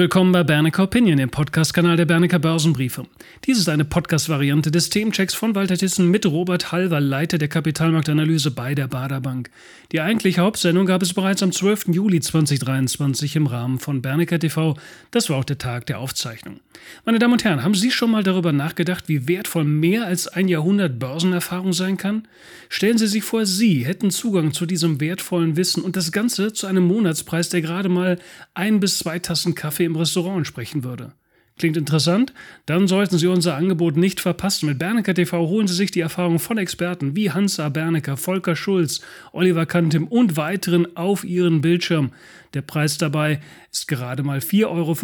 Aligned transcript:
Willkommen 0.00 0.32
bei 0.32 0.42
Bernecker 0.42 0.84
Opinion, 0.84 1.18
dem 1.18 1.28
Podcast-Kanal 1.28 1.98
der 1.98 2.06
Bernecker 2.06 2.38
Börsenbriefe. 2.38 3.04
Dies 3.44 3.58
ist 3.58 3.68
eine 3.68 3.84
Podcast-Variante 3.84 4.70
des 4.70 4.88
Themenchecks 4.88 5.34
von 5.34 5.54
Walter 5.54 5.76
Thyssen 5.76 6.10
mit 6.10 6.24
Robert 6.24 6.72
Halver, 6.72 7.00
Leiter 7.00 7.36
der 7.36 7.48
Kapitalmarktanalyse 7.48 8.50
bei 8.50 8.74
der 8.74 8.88
Baderbank. 8.88 9.50
Die 9.92 10.00
eigentliche 10.00 10.40
Hauptsendung 10.40 10.86
gab 10.86 11.02
es 11.02 11.12
bereits 11.12 11.42
am 11.42 11.52
12. 11.52 11.88
Juli 11.88 12.20
2023 12.20 13.36
im 13.36 13.46
Rahmen 13.46 13.78
von 13.78 14.00
Bernecker 14.00 14.38
TV. 14.38 14.74
Das 15.10 15.28
war 15.28 15.36
auch 15.36 15.44
der 15.44 15.58
Tag 15.58 15.84
der 15.84 15.98
Aufzeichnung. 15.98 16.60
Meine 17.04 17.18
Damen 17.18 17.34
und 17.34 17.44
Herren, 17.44 17.62
haben 17.62 17.74
Sie 17.74 17.90
schon 17.90 18.10
mal 18.10 18.22
darüber 18.22 18.52
nachgedacht, 18.52 19.06
wie 19.08 19.28
wertvoll 19.28 19.64
mehr 19.64 20.06
als 20.06 20.28
ein 20.28 20.48
Jahrhundert 20.48 20.98
Börsenerfahrung 20.98 21.74
sein 21.74 21.98
kann? 21.98 22.26
Stellen 22.70 22.96
Sie 22.96 23.06
sich 23.06 23.22
vor, 23.22 23.44
Sie 23.44 23.84
hätten 23.84 24.10
Zugang 24.10 24.54
zu 24.54 24.64
diesem 24.64 24.98
wertvollen 24.98 25.58
Wissen 25.58 25.82
und 25.82 25.96
das 25.96 26.10
Ganze 26.10 26.54
zu 26.54 26.66
einem 26.66 26.84
Monatspreis, 26.84 27.50
der 27.50 27.60
gerade 27.60 27.90
mal 27.90 28.18
ein 28.54 28.80
bis 28.80 28.98
zwei 28.98 29.18
Tassen 29.18 29.54
Kaffee 29.54 29.89
im 29.90 29.96
Restaurant 29.96 30.38
entsprechen 30.38 30.84
würde. 30.84 31.12
Klingt 31.58 31.76
interessant? 31.76 32.32
Dann 32.64 32.88
sollten 32.88 33.18
Sie 33.18 33.26
unser 33.26 33.54
Angebot 33.54 33.98
nicht 33.98 34.20
verpassen. 34.20 34.66
Mit 34.66 34.78
Bernecker 34.78 35.12
TV 35.12 35.46
holen 35.46 35.68
Sie 35.68 35.74
sich 35.74 35.90
die 35.90 36.00
Erfahrung 36.00 36.38
von 36.38 36.56
Experten 36.56 37.16
wie 37.16 37.32
Hans 37.32 37.60
A. 37.60 37.68
Bernecker, 37.68 38.16
Volker 38.16 38.56
Schulz, 38.56 39.02
Oliver 39.32 39.66
Kantim 39.66 40.06
und 40.06 40.38
weiteren 40.38 40.96
auf 40.96 41.22
Ihren 41.22 41.60
Bildschirm. 41.60 42.12
Der 42.54 42.62
Preis 42.62 42.96
dabei 42.98 43.38
ist 43.70 43.86
gerade 43.86 44.24
mal 44.24 44.38
4,95 44.38 44.66
Euro 44.66 44.94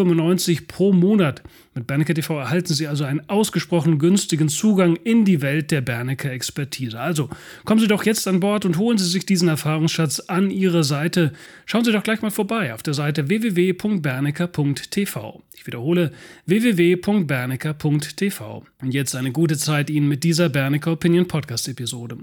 pro 0.66 0.92
Monat. 0.92 1.44
Mit 1.74 1.86
Bernecker 1.86 2.14
TV 2.14 2.36
erhalten 2.38 2.74
Sie 2.74 2.88
also 2.88 3.04
einen 3.04 3.28
ausgesprochen 3.28 3.98
günstigen 3.98 4.48
Zugang 4.48 4.96
in 4.96 5.24
die 5.24 5.42
Welt 5.42 5.70
der 5.70 5.80
Bernecker 5.80 6.32
Expertise. 6.32 6.98
Also 6.98 7.30
kommen 7.64 7.80
Sie 7.80 7.86
doch 7.86 8.04
jetzt 8.04 8.26
an 8.26 8.40
Bord 8.40 8.64
und 8.64 8.78
holen 8.78 8.98
Sie 8.98 9.08
sich 9.08 9.24
diesen 9.26 9.46
Erfahrungsschatz 9.48 10.18
an 10.20 10.50
Ihre 10.50 10.82
Seite. 10.82 11.32
Schauen 11.66 11.84
Sie 11.84 11.92
doch 11.92 12.02
gleich 12.02 12.20
mal 12.22 12.32
vorbei 12.32 12.74
auf 12.74 12.82
der 12.82 12.94
Seite 12.94 13.28
www.bernecker.tv. 13.28 15.42
Ich 15.54 15.64
wiederhole 15.66 16.10
www.bernecker.tv. 16.46 18.64
Und 18.82 18.94
jetzt 18.94 19.14
eine 19.14 19.30
gute 19.32 19.56
Zeit 19.56 19.88
Ihnen 19.90 20.08
mit 20.08 20.24
dieser 20.24 20.48
Bernecker 20.48 20.90
Opinion 20.92 21.28
Podcast 21.28 21.68
Episode. 21.68 22.18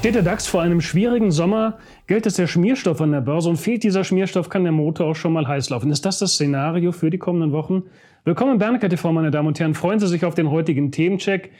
Steht 0.00 0.14
der 0.14 0.22
DAX 0.22 0.46
vor 0.46 0.62
einem 0.62 0.80
schwierigen 0.80 1.30
Sommer, 1.30 1.76
gilt 2.06 2.24
es 2.24 2.32
der 2.32 2.46
Schmierstoff 2.46 3.02
an 3.02 3.12
der 3.12 3.20
Börse 3.20 3.50
und 3.50 3.58
fehlt 3.58 3.82
dieser 3.82 4.02
Schmierstoff, 4.02 4.48
kann 4.48 4.62
der 4.62 4.72
Motor 4.72 5.08
auch 5.08 5.14
schon 5.14 5.34
mal 5.34 5.46
heiß 5.46 5.68
laufen. 5.68 5.90
Ist 5.90 6.06
das 6.06 6.18
das 6.18 6.32
Szenario 6.32 6.92
für 6.92 7.10
die 7.10 7.18
kommenden 7.18 7.52
Wochen? 7.52 7.82
Willkommen 8.24 8.52
im 8.52 8.58
Bernecker 8.58 8.88
TV, 8.88 9.12
meine 9.12 9.30
Damen 9.30 9.48
und 9.48 9.60
Herren. 9.60 9.74
Freuen 9.74 10.00
Sie 10.00 10.08
sich 10.08 10.24
auf 10.24 10.34
den 10.34 10.50
heutigen 10.50 10.90
Themencheck. 10.90 11.50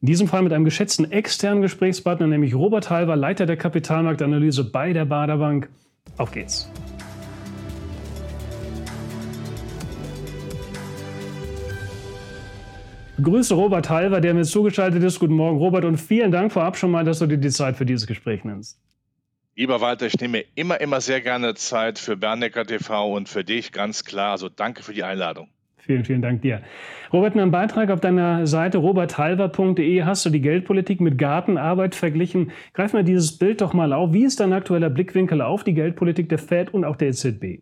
In 0.00 0.06
diesem 0.06 0.28
Fall 0.28 0.40
mit 0.40 0.54
einem 0.54 0.64
geschätzten 0.64 1.12
externen 1.12 1.60
Gesprächspartner, 1.60 2.26
nämlich 2.26 2.54
Robert 2.54 2.88
Halver, 2.88 3.16
Leiter 3.16 3.44
der 3.44 3.58
Kapitalmarktanalyse 3.58 4.64
bei 4.64 4.94
der 4.94 5.04
Baderbank. 5.04 5.68
Auf 6.16 6.30
geht's. 6.30 6.70
Grüße 13.22 13.54
Robert 13.54 13.90
Halver, 13.90 14.20
der 14.20 14.34
mir 14.34 14.44
zugeschaltet 14.44 15.02
ist. 15.02 15.18
Guten 15.18 15.34
Morgen, 15.34 15.58
Robert, 15.58 15.84
und 15.84 15.98
vielen 15.98 16.30
Dank 16.30 16.52
vorab 16.52 16.76
schon 16.76 16.90
mal, 16.90 17.04
dass 17.04 17.18
du 17.18 17.26
dir 17.26 17.38
die 17.38 17.50
Zeit 17.50 17.76
für 17.76 17.84
dieses 17.84 18.06
Gespräch 18.06 18.44
nimmst. 18.44 18.80
Lieber 19.56 19.80
Walter, 19.80 20.06
ich 20.06 20.18
nehme 20.20 20.44
immer, 20.54 20.80
immer 20.80 21.00
sehr 21.00 21.20
gerne 21.20 21.54
Zeit 21.54 21.98
für 21.98 22.16
Bernecker 22.16 22.64
TV 22.64 23.12
und 23.12 23.28
für 23.28 23.44
dich, 23.44 23.72
ganz 23.72 24.04
klar. 24.04 24.32
Also 24.32 24.48
danke 24.48 24.82
für 24.82 24.94
die 24.94 25.04
Einladung. 25.04 25.48
Vielen, 25.76 26.04
vielen 26.04 26.22
Dank 26.22 26.42
dir. 26.42 26.62
Robert, 27.12 27.34
in 27.34 27.40
einem 27.40 27.50
Beitrag 27.50 27.90
auf 27.90 28.00
deiner 28.00 28.46
Seite 28.46 28.78
roberthalver.de 28.78 30.04
hast 30.04 30.24
du 30.24 30.30
die 30.30 30.40
Geldpolitik 30.40 31.00
mit 31.00 31.18
Gartenarbeit 31.18 31.94
verglichen. 31.94 32.52
Greif 32.74 32.92
mal 32.92 33.02
dieses 33.02 33.38
Bild 33.38 33.60
doch 33.60 33.72
mal 33.74 33.92
auf. 33.92 34.12
Wie 34.12 34.24
ist 34.24 34.40
dein 34.40 34.52
aktueller 34.52 34.90
Blickwinkel 34.90 35.42
auf 35.42 35.64
die 35.64 35.74
Geldpolitik 35.74 36.28
der 36.28 36.38
Fed 36.38 36.72
und 36.72 36.84
auch 36.84 36.96
der 36.96 37.08
EZB? 37.08 37.60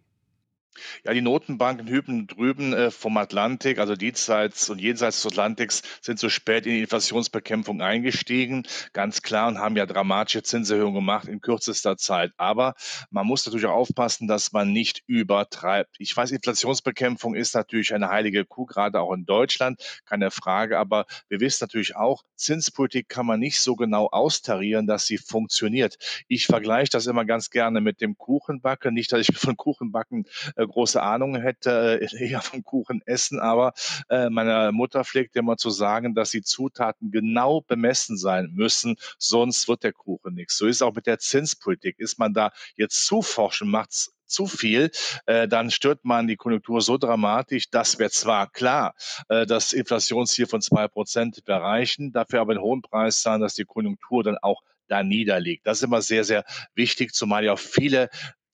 Ja, 1.04 1.12
die 1.12 1.22
Notenbanken 1.22 1.88
hüben 1.88 2.26
drüben 2.26 2.72
äh, 2.72 2.90
vom 2.90 3.16
Atlantik, 3.16 3.78
also 3.78 3.96
diesseits 3.96 4.68
und 4.70 4.80
jenseits 4.80 5.22
des 5.22 5.32
Atlantiks, 5.32 5.82
sind 6.00 6.18
so 6.18 6.28
spät 6.28 6.66
in 6.66 6.72
die 6.72 6.80
Inflationsbekämpfung 6.82 7.82
eingestiegen, 7.82 8.64
ganz 8.92 9.22
klar, 9.22 9.48
und 9.48 9.58
haben 9.58 9.76
ja 9.76 9.86
dramatische 9.86 10.42
Zinserhöhungen 10.42 10.94
gemacht 10.94 11.28
in 11.28 11.40
kürzester 11.40 11.96
Zeit. 11.96 12.32
Aber 12.36 12.74
man 13.10 13.26
muss 13.26 13.46
natürlich 13.46 13.66
auch 13.66 13.88
aufpassen, 13.88 14.28
dass 14.28 14.52
man 14.52 14.72
nicht 14.72 15.02
übertreibt. 15.06 15.96
Ich 15.98 16.16
weiß, 16.16 16.30
Inflationsbekämpfung 16.32 17.34
ist 17.34 17.54
natürlich 17.54 17.94
eine 17.94 18.08
heilige 18.08 18.44
Kuh, 18.44 18.66
gerade 18.66 19.00
auch 19.00 19.12
in 19.12 19.24
Deutschland, 19.24 19.80
keine 20.04 20.30
Frage. 20.30 20.78
Aber 20.78 21.06
wir 21.28 21.40
wissen 21.40 21.64
natürlich 21.64 21.96
auch, 21.96 22.22
Zinspolitik 22.36 23.08
kann 23.08 23.26
man 23.26 23.40
nicht 23.40 23.60
so 23.60 23.76
genau 23.76 24.08
austarieren, 24.08 24.86
dass 24.86 25.06
sie 25.06 25.18
funktioniert. 25.18 25.96
Ich 26.28 26.46
vergleiche 26.46 26.90
das 26.90 27.06
immer 27.06 27.24
ganz 27.24 27.50
gerne 27.50 27.80
mit 27.80 28.00
dem 28.00 28.16
Kuchenbacken. 28.16 28.94
Nicht, 28.94 29.12
dass 29.12 29.28
ich 29.28 29.36
von 29.36 29.56
Kuchenbacken 29.56 30.26
äh, 30.56 30.66
große 30.68 31.02
Ahnung 31.02 31.36
hätte, 31.36 32.00
äh, 32.00 32.08
eher 32.30 32.42
vom 32.42 32.62
Kuchen 32.62 33.02
essen, 33.06 33.40
aber 33.40 33.72
äh, 34.08 34.30
meine 34.30 34.72
Mutter 34.72 35.04
pflegt 35.04 35.36
immer 35.36 35.56
zu 35.56 35.70
sagen, 35.70 36.14
dass 36.14 36.30
die 36.30 36.42
Zutaten 36.42 37.10
genau 37.10 37.60
bemessen 37.62 38.16
sein 38.16 38.50
müssen, 38.54 38.96
sonst 39.18 39.68
wird 39.68 39.84
der 39.84 39.92
Kuchen 39.92 40.34
nichts. 40.34 40.58
So 40.58 40.66
ist 40.66 40.76
es 40.76 40.82
auch 40.82 40.94
mit 40.94 41.06
der 41.06 41.18
Zinspolitik. 41.18 41.98
Ist 41.98 42.18
man 42.18 42.34
da 42.34 42.52
jetzt 42.76 43.06
zu 43.06 43.22
forschen, 43.22 43.70
macht's 43.70 44.12
zu 44.28 44.46
viel, 44.46 44.90
äh, 45.26 45.48
dann 45.48 45.70
stört 45.70 46.04
man 46.04 46.26
die 46.26 46.36
Konjunktur 46.36 46.80
so 46.80 46.98
dramatisch, 46.98 47.70
dass 47.70 47.98
wir 47.98 48.10
zwar 48.10 48.50
klar 48.50 48.94
äh, 49.28 49.46
das 49.46 49.72
Inflationsziel 49.72 50.46
von 50.46 50.60
zwei 50.60 50.86
Prozent 50.86 51.42
erreichen, 51.48 52.12
dafür 52.12 52.42
aber 52.42 52.52
einen 52.52 52.62
hohen 52.62 52.82
Preis 52.82 53.22
zahlen, 53.22 53.40
dass 53.40 53.54
die 53.54 53.64
Konjunktur 53.64 54.22
dann 54.22 54.38
auch 54.38 54.62
da 54.88 55.02
niederliegt. 55.02 55.66
Das 55.66 55.78
ist 55.78 55.84
immer 55.84 56.02
sehr, 56.02 56.24
sehr 56.24 56.44
wichtig, 56.74 57.12
zumal 57.12 57.44
ja 57.44 57.52
auch 57.52 57.58
viele 57.58 58.08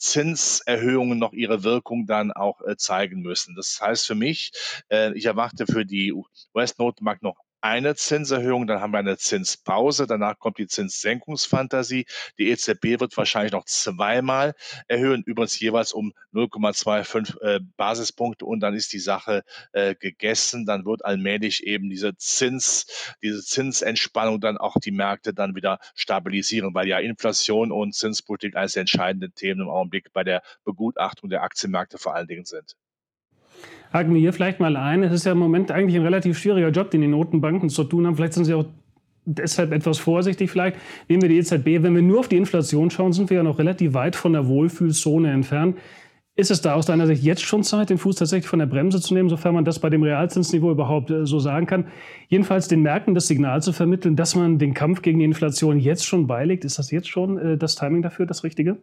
Zinserhöhungen 0.04 1.18
noch 1.18 1.32
ihre 1.32 1.64
Wirkung 1.64 2.06
dann 2.06 2.30
auch 2.30 2.60
äh, 2.62 2.76
zeigen 2.76 3.22
müssen. 3.22 3.54
Das 3.56 3.80
heißt 3.80 4.06
für 4.06 4.14
mich, 4.14 4.52
äh, 4.90 5.12
ich 5.14 5.24
erwarte 5.24 5.66
für 5.66 5.86
die 5.86 6.12
US-Notenbank 6.54 7.22
noch 7.22 7.43
eine 7.64 7.94
Zinserhöhung, 7.94 8.66
dann 8.66 8.82
haben 8.82 8.92
wir 8.92 8.98
eine 8.98 9.16
Zinspause, 9.16 10.06
danach 10.06 10.38
kommt 10.38 10.58
die 10.58 10.66
Zinssenkungsfantasie. 10.66 12.04
Die 12.38 12.50
EZB 12.50 13.00
wird 13.00 13.16
wahrscheinlich 13.16 13.52
noch 13.52 13.64
zweimal 13.64 14.54
erhöhen, 14.86 15.22
übrigens 15.24 15.58
jeweils 15.58 15.94
um 15.94 16.12
0,25 16.34 17.40
äh, 17.40 17.60
Basispunkte 17.78 18.44
und 18.44 18.60
dann 18.60 18.74
ist 18.74 18.92
die 18.92 18.98
Sache 18.98 19.44
äh, 19.72 19.94
gegessen. 19.94 20.66
Dann 20.66 20.84
wird 20.84 21.06
allmählich 21.06 21.64
eben 21.64 21.88
diese 21.88 22.14
Zins, 22.18 23.14
diese 23.22 23.42
Zinsentspannung 23.42 24.42
dann 24.42 24.58
auch 24.58 24.76
die 24.78 24.92
Märkte 24.92 25.32
dann 25.32 25.54
wieder 25.54 25.78
stabilisieren, 25.94 26.74
weil 26.74 26.86
ja 26.86 26.98
Inflation 26.98 27.72
und 27.72 27.94
Zinspolitik 27.94 28.56
eines 28.56 28.74
der 28.74 28.82
entscheidenden 28.82 29.34
Themen 29.34 29.62
im 29.62 29.70
Augenblick 29.70 30.12
bei 30.12 30.22
der 30.22 30.42
Begutachtung 30.64 31.30
der 31.30 31.42
Aktienmärkte 31.42 31.96
vor 31.96 32.14
allen 32.14 32.28
Dingen 32.28 32.44
sind 32.44 32.76
haken 33.94 34.12
wir 34.12 34.20
hier 34.20 34.32
vielleicht 34.32 34.60
mal 34.60 34.76
ein. 34.76 35.04
Es 35.04 35.12
ist 35.12 35.24
ja 35.24 35.32
im 35.32 35.38
Moment 35.38 35.70
eigentlich 35.70 35.96
ein 35.96 36.02
relativ 36.02 36.36
schwieriger 36.36 36.70
Job, 36.70 36.90
den 36.90 37.00
die 37.00 37.06
Notenbanken 37.06 37.70
zu 37.70 37.84
tun 37.84 38.06
haben. 38.06 38.16
Vielleicht 38.16 38.34
sind 38.34 38.44
sie 38.44 38.54
auch 38.54 38.66
deshalb 39.24 39.72
etwas 39.72 39.98
vorsichtig 39.98 40.50
vielleicht. 40.50 40.76
Nehmen 41.08 41.22
wir 41.22 41.28
die 41.28 41.38
EZB. 41.38 41.82
Wenn 41.82 41.94
wir 41.94 42.02
nur 42.02 42.20
auf 42.20 42.28
die 42.28 42.36
Inflation 42.36 42.90
schauen, 42.90 43.12
sind 43.12 43.30
wir 43.30 43.38
ja 43.38 43.42
noch 43.44 43.58
relativ 43.58 43.94
weit 43.94 44.16
von 44.16 44.32
der 44.32 44.48
Wohlfühlzone 44.48 45.30
entfernt. 45.30 45.78
Ist 46.36 46.50
es 46.50 46.60
da 46.60 46.74
aus 46.74 46.86
deiner 46.86 47.06
Sicht 47.06 47.22
jetzt 47.22 47.42
schon 47.42 47.62
Zeit, 47.62 47.90
den 47.90 47.98
Fuß 47.98 48.16
tatsächlich 48.16 48.48
von 48.48 48.58
der 48.58 48.66
Bremse 48.66 49.00
zu 49.00 49.14
nehmen, 49.14 49.28
sofern 49.28 49.54
man 49.54 49.64
das 49.64 49.78
bei 49.78 49.88
dem 49.88 50.02
Realzinsniveau 50.02 50.72
überhaupt 50.72 51.12
äh, 51.12 51.24
so 51.24 51.38
sagen 51.38 51.66
kann? 51.66 51.86
Jedenfalls 52.26 52.66
den 52.66 52.82
Märkten 52.82 53.14
das 53.14 53.28
Signal 53.28 53.62
zu 53.62 53.72
vermitteln, 53.72 54.16
dass 54.16 54.34
man 54.34 54.58
den 54.58 54.74
Kampf 54.74 55.02
gegen 55.02 55.20
die 55.20 55.24
Inflation 55.24 55.78
jetzt 55.78 56.04
schon 56.04 56.26
beilegt. 56.26 56.64
Ist 56.64 56.80
das 56.80 56.90
jetzt 56.90 57.08
schon 57.08 57.38
äh, 57.38 57.56
das 57.56 57.76
Timing 57.76 58.02
dafür, 58.02 58.26
das 58.26 58.42
Richtige? 58.42 58.78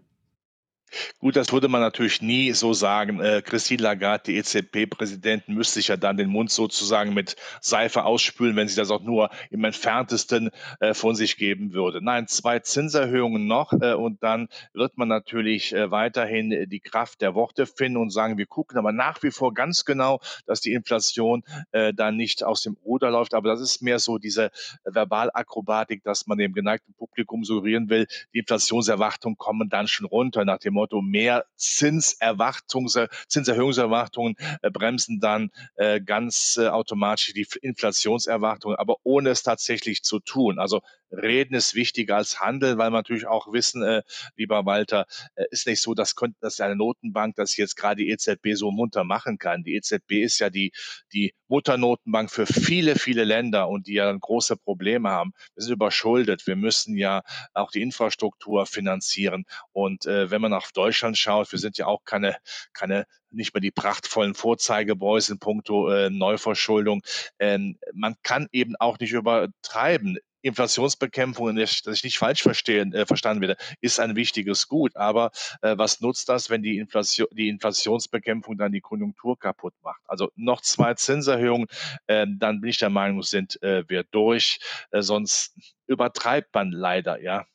Gut, 1.19 1.35
das 1.35 1.51
würde 1.51 1.67
man 1.67 1.81
natürlich 1.81 2.21
nie 2.21 2.51
so 2.51 2.73
sagen. 2.73 3.19
Äh, 3.19 3.41
Christine 3.41 3.83
Lagarde, 3.83 4.23
die 4.25 4.37
EZB-Präsidentin, 4.37 5.55
müsste 5.55 5.75
sich 5.75 5.87
ja 5.87 5.97
dann 5.97 6.17
den 6.17 6.29
Mund 6.29 6.51
sozusagen 6.51 7.13
mit 7.13 7.35
Seife 7.61 8.03
ausspülen, 8.03 8.55
wenn 8.55 8.67
sie 8.67 8.75
das 8.75 8.91
auch 8.91 9.01
nur 9.01 9.29
im 9.49 9.63
entferntesten 9.63 10.51
äh, 10.79 10.93
von 10.93 11.15
sich 11.15 11.37
geben 11.37 11.73
würde. 11.73 12.03
Nein, 12.03 12.27
zwei 12.27 12.59
Zinserhöhungen 12.59 13.47
noch 13.47 13.73
äh, 13.73 13.93
und 13.93 14.21
dann 14.23 14.49
wird 14.73 14.97
man 14.97 15.07
natürlich 15.07 15.73
weiterhin 15.73 16.67
die 16.69 16.79
Kraft 16.79 17.21
der 17.21 17.35
Worte 17.35 17.65
finden 17.65 17.97
und 17.97 18.09
sagen, 18.09 18.37
wir 18.37 18.45
gucken 18.45 18.77
aber 18.77 18.91
nach 18.91 19.23
wie 19.23 19.31
vor 19.31 19.53
ganz 19.53 19.85
genau, 19.85 20.19
dass 20.45 20.61
die 20.61 20.73
Inflation 20.73 21.43
dann 21.71 22.17
nicht 22.17 22.43
aus 22.43 22.61
dem 22.61 22.77
Ruder 22.83 23.11
läuft. 23.11 23.33
Aber 23.33 23.49
das 23.49 23.61
ist 23.61 23.81
mehr 23.81 23.99
so 23.99 24.17
diese 24.17 24.51
Verbalakrobatik, 24.83 26.03
dass 26.03 26.27
man 26.27 26.37
dem 26.37 26.53
geneigten 26.53 26.93
Publikum 26.93 27.43
suggerieren 27.43 27.89
will, 27.89 28.07
die 28.33 28.39
Inflationserwartungen 28.39 29.37
kommen 29.37 29.69
dann 29.69 29.87
schon 29.87 30.05
runter 30.05 30.45
nach 30.45 30.59
dem 30.59 30.73
Motto, 30.81 31.01
mehr 31.01 31.45
Zinserwartungs 31.55 32.97
Zinserhöhungserwartungen 33.27 34.35
äh, 34.61 34.71
bremsen 34.71 35.19
dann 35.19 35.51
äh, 35.75 36.01
ganz 36.01 36.57
äh, 36.57 36.67
automatisch 36.67 37.33
die 37.33 37.47
Inflationserwartungen, 37.61 38.77
aber 38.77 38.95
ohne 39.03 39.29
es 39.29 39.43
tatsächlich 39.43 40.01
zu 40.01 40.19
tun. 40.19 40.57
Also 40.59 40.81
Reden 41.11 41.55
ist 41.55 41.75
wichtiger 41.75 42.17
als 42.17 42.39
Handeln, 42.39 42.77
weil 42.77 42.89
wir 42.89 42.97
natürlich 42.97 43.27
auch 43.27 43.51
wissen, 43.51 43.83
äh, 43.83 44.03
lieber 44.35 44.65
Walter, 44.65 45.05
äh, 45.35 45.45
ist 45.51 45.67
nicht 45.67 45.81
so, 45.81 45.93
dass, 45.93 46.15
dass 46.39 46.59
eine 46.59 46.75
Notenbank 46.75 47.35
das 47.35 47.57
jetzt 47.57 47.75
gerade 47.75 48.03
die 48.03 48.09
EZB 48.09 48.53
so 48.53 48.71
munter 48.71 49.03
machen 49.03 49.37
kann. 49.37 49.63
Die 49.63 49.75
EZB 49.75 50.23
ist 50.23 50.39
ja 50.39 50.49
die, 50.49 50.71
die 51.13 51.33
Mutternotenbank 51.47 52.31
für 52.31 52.45
viele, 52.45 52.95
viele 52.95 53.23
Länder 53.23 53.67
und 53.67 53.87
die 53.87 53.93
ja 53.93 54.11
große 54.11 54.55
Probleme 54.57 55.09
haben. 55.09 55.33
Wir 55.55 55.63
sind 55.63 55.73
überschuldet. 55.73 56.47
Wir 56.47 56.55
müssen 56.55 56.95
ja 56.95 57.23
auch 57.53 57.71
die 57.71 57.81
Infrastruktur 57.81 58.65
finanzieren. 58.65 59.45
Und 59.73 60.05
äh, 60.05 60.31
wenn 60.31 60.41
man 60.41 60.53
auf 60.53 60.71
Deutschland 60.71 61.17
schaut, 61.17 61.51
wir 61.51 61.59
sind 61.59 61.77
ja 61.77 61.87
auch 61.87 62.03
keine, 62.05 62.37
keine 62.73 63.05
nicht 63.31 63.53
mehr 63.53 63.61
die 63.61 63.71
prachtvollen 63.71 64.33
Vorzeigebräus 64.33 65.29
in 65.29 65.39
puncto 65.39 65.89
äh, 65.89 66.09
Neuverschuldung. 66.09 67.01
Ähm, 67.39 67.77
man 67.93 68.15
kann 68.23 68.47
eben 68.51 68.75
auch 68.77 68.99
nicht 68.99 69.13
übertreiben. 69.13 70.17
Inflationsbekämpfung, 70.41 71.55
dass 71.55 71.87
ich 71.87 72.03
nicht 72.03 72.17
falsch 72.17 72.41
verstehen, 72.41 72.93
äh, 72.93 73.05
verstanden 73.05 73.41
werde, 73.41 73.57
ist 73.81 73.99
ein 73.99 74.15
wichtiges 74.15 74.67
Gut. 74.67 74.95
Aber 74.95 75.31
äh, 75.61 75.77
was 75.77 76.01
nutzt 76.01 76.29
das, 76.29 76.49
wenn 76.49 76.63
die, 76.63 76.77
Inflation, 76.77 77.27
die 77.31 77.49
Inflationsbekämpfung 77.49 78.57
dann 78.57 78.71
die 78.71 78.81
Konjunktur 78.81 79.37
kaputt 79.37 79.73
macht? 79.83 80.01
Also 80.05 80.31
noch 80.35 80.61
zwei 80.61 80.93
Zinserhöhungen, 80.93 81.67
äh, 82.07 82.25
dann 82.29 82.61
bin 82.61 82.69
ich 82.69 82.77
der 82.77 82.89
Meinung, 82.89 83.21
sind 83.23 83.61
äh, 83.61 83.83
wir 83.87 84.03
durch. 84.03 84.59
Äh, 84.91 85.01
sonst 85.01 85.55
übertreibt 85.87 86.53
man 86.53 86.71
leider, 86.71 87.21
ja. 87.21 87.45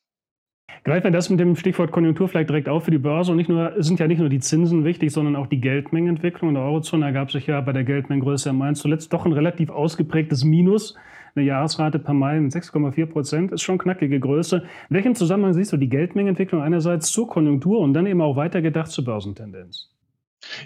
Greifen 0.84 1.04
wir 1.04 1.10
das 1.10 1.30
mit 1.30 1.40
dem 1.40 1.56
Stichwort 1.56 1.90
Konjunktur 1.90 2.28
vielleicht 2.28 2.48
direkt 2.48 2.68
auf 2.68 2.84
für 2.84 2.90
die 2.90 2.98
Börse. 2.98 3.30
Und 3.30 3.38
nicht 3.38 3.48
nur, 3.48 3.74
sind 3.78 3.98
ja 3.98 4.06
nicht 4.06 4.18
nur 4.18 4.28
die 4.28 4.40
Zinsen 4.40 4.84
wichtig, 4.84 5.10
sondern 5.10 5.34
auch 5.34 5.46
die 5.46 5.60
Geldmengenentwicklung. 5.60 6.50
In 6.50 6.54
der 6.54 6.64
Eurozone 6.64 7.06
ergab 7.06 7.30
sich 7.30 7.46
ja 7.46 7.60
bei 7.60 7.72
der 7.72 7.84
Geldmengengröße 7.84 8.50
am 8.50 8.58
Main 8.58 8.74
zuletzt 8.74 9.12
doch 9.12 9.26
ein 9.26 9.32
relativ 9.32 9.70
ausgeprägtes 9.70 10.44
Minus. 10.44 10.94
Eine 11.36 11.44
Jahresrate 11.44 11.98
per 11.98 12.14
Mai 12.14 12.40
mit 12.40 12.52
6,4 12.52 13.04
Prozent 13.04 13.52
ist 13.52 13.60
schon 13.60 13.76
knackige 13.76 14.18
Größe. 14.18 14.62
In 14.88 14.96
welchem 14.96 15.14
Zusammenhang 15.14 15.52
siehst 15.52 15.70
du 15.70 15.76
die 15.76 15.90
Geldmengenentwicklung 15.90 16.62
einerseits 16.62 17.12
zur 17.12 17.28
Konjunktur 17.28 17.80
und 17.80 17.92
dann 17.92 18.06
eben 18.06 18.22
auch 18.22 18.36
weitergedacht 18.36 18.90
zur 18.90 19.04
Börsentendenz? 19.04 19.90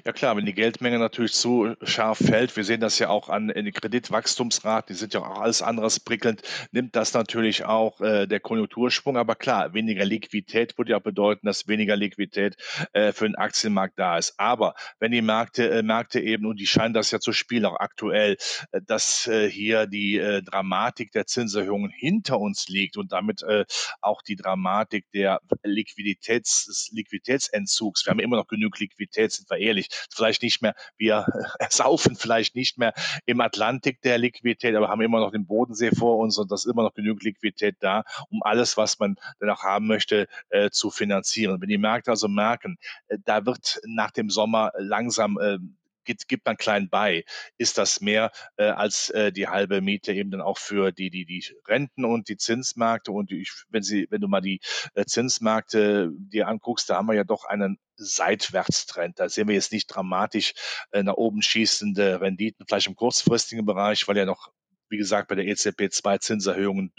Ja 0.05 0.12
klar, 0.12 0.37
wenn 0.37 0.46
die 0.46 0.55
Geldmenge 0.55 0.99
natürlich 0.99 1.32
zu 1.32 1.75
scharf 1.82 2.19
fällt, 2.19 2.56
wir 2.56 2.64
sehen 2.64 2.81
das 2.81 2.99
ja 2.99 3.08
auch 3.08 3.28
an 3.28 3.49
den 3.49 3.72
Kreditwachstumsraten, 3.72 4.94
die 4.94 4.99
sind 4.99 5.14
ja 5.14 5.20
auch 5.20 5.40
alles 5.40 5.62
andere 5.62 5.88
prickelnd, 6.05 6.43
nimmt 6.72 6.94
das 6.96 7.12
natürlich 7.14 7.64
auch 7.64 8.00
äh, 8.00 8.26
der 8.26 8.40
Konjunkturschwung. 8.40 9.17
Aber 9.17 9.34
klar, 9.34 9.75
weniger 9.75 10.05
Liquidität 10.05 10.76
würde 10.78 10.93
ja 10.93 10.99
bedeuten, 10.99 11.46
dass 11.46 11.69
weniger 11.69 11.96
Liquidität 11.96 12.56
äh, 12.93 13.12
für 13.12 13.25
den 13.26 13.37
Aktienmarkt 13.37 13.99
da 13.99 14.19
ist. 14.19 14.34
Aber 14.38 14.75
wenn 14.99 15.12
die 15.12 15.22
Märkte, 15.22 15.70
äh, 15.70 15.82
Märkte 15.82 16.20
eben, 16.20 16.46
und 16.46 16.61
die 16.61 16.67
scheinen 16.67 16.94
das 16.94 17.11
ja 17.11 17.20
zu 17.20 17.32
spielen, 17.32 17.64
auch 17.64 17.78
aktuell, 17.81 18.37
äh, 18.72 18.81
dass 18.87 19.26
äh, 19.26 19.49
hier 19.50 19.87
die 19.87 20.19
äh, 20.19 20.43
Dramatik 20.43 21.12
der 21.12 21.26
Zinserhöhungen 21.26 21.90
hinter 21.90 22.38
uns 22.38 22.69
liegt 22.69 22.96
und 22.96 23.12
damit 23.12 23.43
äh, 23.43 23.64
auch 24.00 24.22
die 24.22 24.37
Dramatik 24.37 25.06
der 25.12 25.40
Liquiditäts, 25.62 26.67
des 26.67 26.90
Liquiditätsentzugs. 26.93 28.06
Wir 28.06 28.11
haben 28.11 28.20
immer 28.20 28.37
noch 28.37 28.46
genug 28.49 28.78
Liquidität, 28.78 29.32
sind 29.32 29.50
wir 29.50 29.59
ehrlich, 29.60 29.88
vielleicht 30.10 30.42
nicht 30.42 30.62
mehr, 30.62 30.74
wir 30.96 31.26
saufen 31.70 32.16
vielleicht 32.16 32.54
nicht 32.54 32.78
mehr 32.78 32.92
im 33.26 33.40
Atlantik 33.40 34.00
der 34.02 34.18
Liquidität, 34.18 34.74
aber 34.74 34.88
haben 34.88 35.02
immer 35.02 35.20
noch 35.20 35.30
den 35.30 35.46
Bodensee 35.46 35.90
vor 35.90 36.18
uns 36.18 36.38
und 36.38 36.50
das 36.50 36.64
ist 36.64 36.72
immer 36.72 36.82
noch 36.82 36.94
genügend 36.94 37.22
Liquidität 37.22 37.76
da, 37.80 38.04
um 38.30 38.42
alles, 38.42 38.76
was 38.76 38.98
man 38.98 39.16
danach 39.38 39.62
haben 39.62 39.86
möchte, 39.86 40.28
äh, 40.48 40.70
zu 40.70 40.90
finanzieren. 40.90 41.60
Wenn 41.60 41.68
die 41.68 41.78
Märkte 41.78 42.10
also 42.10 42.28
merken, 42.28 42.78
äh, 43.08 43.18
da 43.24 43.46
wird 43.46 43.80
nach 43.86 44.10
dem 44.10 44.30
Sommer 44.30 44.72
langsam 44.78 45.38
äh, 45.38 45.58
gibt, 46.05 46.29
gibt 46.29 46.47
man 46.47 46.56
klein 46.56 46.88
bei, 46.88 47.25
ist 47.58 47.79
das 47.79 48.00
mehr 48.00 48.31
äh, 48.56 48.64
als 48.64 49.11
äh, 49.11 49.32
die 49.32 49.49
halbe 49.49 49.81
Miete 49.81 50.12
eben 50.12 50.31
dann 50.31 50.41
auch 50.41 50.58
für 50.58 50.93
die, 50.93 51.11
die, 51.11 51.25
die 51.25 51.44
Renten 51.67 52.05
und 52.05 52.29
die 52.29 52.37
Zinsmärkte. 52.37 53.12
Und 53.12 53.31
die, 53.31 53.47
wenn 53.69 53.82
sie, 53.82 54.06
wenn 54.11 54.20
du 54.20 54.29
mal 54.29 54.41
die 54.41 54.61
äh, 54.94 55.05
Zinsmärkte 55.05 56.11
dir 56.14 56.49
anguckst, 56.49 56.91
da 56.91 56.97
haben 56.97 57.06
wir 57.06 57.14
ja 57.14 57.25
doch 57.25 57.44
einen 57.44 57.79
Seitwärtstrend. 57.97 59.19
Da 59.19 59.29
sehen 59.29 59.49
wir 59.49 59.55
jetzt 59.55 59.73
nicht 59.73 59.87
dramatisch 59.87 60.55
äh, 60.93 61.02
nach 61.02 61.14
oben 61.14 61.43
schießende 61.43 62.20
Renditen, 62.20 62.67
vielleicht 62.67 62.87
im 62.87 62.96
kurzfristigen 62.96 63.67
Bereich, 63.67 64.06
weil 64.08 64.17
ja 64.17 64.25
noch 64.25 64.50
wie 64.90 64.98
gesagt, 64.98 65.28
bei 65.28 65.37
der 65.37 65.46
EZB 65.46 65.90
zwei 65.90 66.19
Zinserhöhungen 66.19 66.92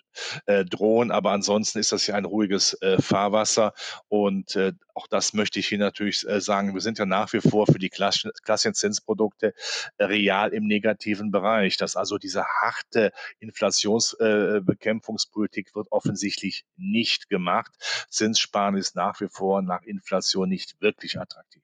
äh, 0.45 0.65
drohen. 0.65 1.11
Aber 1.11 1.31
ansonsten 1.31 1.79
ist 1.79 1.91
das 1.91 2.07
ja 2.07 2.15
ein 2.15 2.23
ruhiges 2.25 2.73
äh, 2.81 2.99
Fahrwasser. 3.01 3.73
Und 4.07 4.55
äh, 4.55 4.73
auch 4.93 5.07
das 5.07 5.33
möchte 5.33 5.59
ich 5.59 5.67
hier 5.67 5.77
natürlich 5.77 6.27
äh, 6.27 6.41
sagen. 6.41 6.73
Wir 6.73 6.81
sind 6.81 6.97
ja 6.99 7.05
nach 7.05 7.31
wie 7.33 7.41
vor 7.41 7.67
für 7.67 7.79
die 7.79 7.89
klassischen 7.89 8.73
Zinsprodukte 8.73 9.53
äh, 9.97 10.05
real 10.05 10.53
im 10.53 10.67
negativen 10.67 11.31
Bereich. 11.31 11.77
Dass 11.77 11.95
also 11.95 12.17
diese 12.17 12.45
harte 12.45 13.11
Inflationsbekämpfungspolitik 13.39 15.69
äh, 15.69 15.75
wird 15.75 15.91
offensichtlich 15.91 16.65
nicht 16.77 17.29
gemacht. 17.29 17.71
Zinssparen 18.09 18.77
ist 18.77 18.95
nach 18.95 19.19
wie 19.21 19.29
vor 19.29 19.61
nach 19.61 19.83
Inflation 19.83 20.49
nicht 20.49 20.81
wirklich 20.81 21.19
attraktiv. 21.19 21.61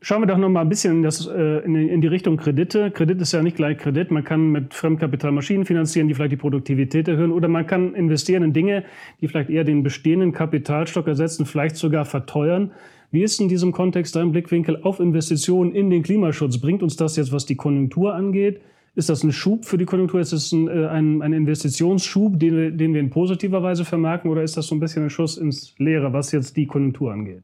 Schauen 0.00 0.22
wir 0.22 0.26
doch 0.26 0.38
noch 0.38 0.48
mal 0.48 0.60
ein 0.60 0.68
bisschen 0.68 0.98
in, 0.98 1.02
das, 1.02 1.26
äh, 1.26 1.58
in, 1.64 2.00
die 2.00 2.06
Richtung 2.06 2.36
Kredite. 2.36 2.92
Kredit 2.92 3.20
ist 3.20 3.32
ja 3.32 3.42
nicht 3.42 3.56
gleich 3.56 3.78
Kredit. 3.78 4.12
Man 4.12 4.22
kann 4.22 4.52
mit 4.52 4.72
Fremdkapital 4.72 5.32
Maschinen 5.32 5.64
finanzieren, 5.64 6.06
die 6.06 6.14
vielleicht 6.14 6.32
die 6.32 6.36
Produktivität 6.36 7.08
erhöhen. 7.08 7.32
Oder 7.32 7.48
man 7.48 7.66
kann 7.66 7.94
investieren 7.94 8.44
in 8.44 8.52
Dinge, 8.52 8.84
die 9.20 9.26
vielleicht 9.26 9.50
eher 9.50 9.64
den 9.64 9.82
bestehenden 9.82 10.30
Kapitalstock 10.30 11.08
ersetzen, 11.08 11.46
vielleicht 11.46 11.76
sogar 11.76 12.04
verteuern. 12.04 12.70
Wie 13.10 13.22
ist 13.22 13.40
in 13.40 13.48
diesem 13.48 13.72
Kontext 13.72 14.14
dein 14.14 14.30
Blickwinkel 14.30 14.80
auf 14.82 15.00
Investitionen 15.00 15.72
in 15.72 15.90
den 15.90 16.04
Klimaschutz? 16.04 16.58
Bringt 16.58 16.82
uns 16.84 16.94
das 16.94 17.16
jetzt, 17.16 17.32
was 17.32 17.46
die 17.46 17.56
Konjunktur 17.56 18.14
angeht? 18.14 18.60
Ist 18.94 19.08
das 19.08 19.24
ein 19.24 19.32
Schub 19.32 19.64
für 19.64 19.78
die 19.78 19.84
Konjunktur? 19.84 20.20
Ist 20.20 20.32
es 20.32 20.52
ein, 20.52 20.68
äh, 20.68 20.86
ein, 20.86 21.22
ein 21.22 21.32
Investitionsschub, 21.32 22.38
den 22.38 22.78
den 22.78 22.94
wir 22.94 23.00
in 23.00 23.10
positiver 23.10 23.64
Weise 23.64 23.84
vermerken? 23.84 24.28
Oder 24.28 24.44
ist 24.44 24.56
das 24.56 24.68
so 24.68 24.76
ein 24.76 24.80
bisschen 24.80 25.04
ein 25.04 25.10
Schuss 25.10 25.36
ins 25.38 25.74
Leere, 25.78 26.12
was 26.12 26.30
jetzt 26.30 26.56
die 26.56 26.66
Konjunktur 26.66 27.12
angeht? 27.12 27.42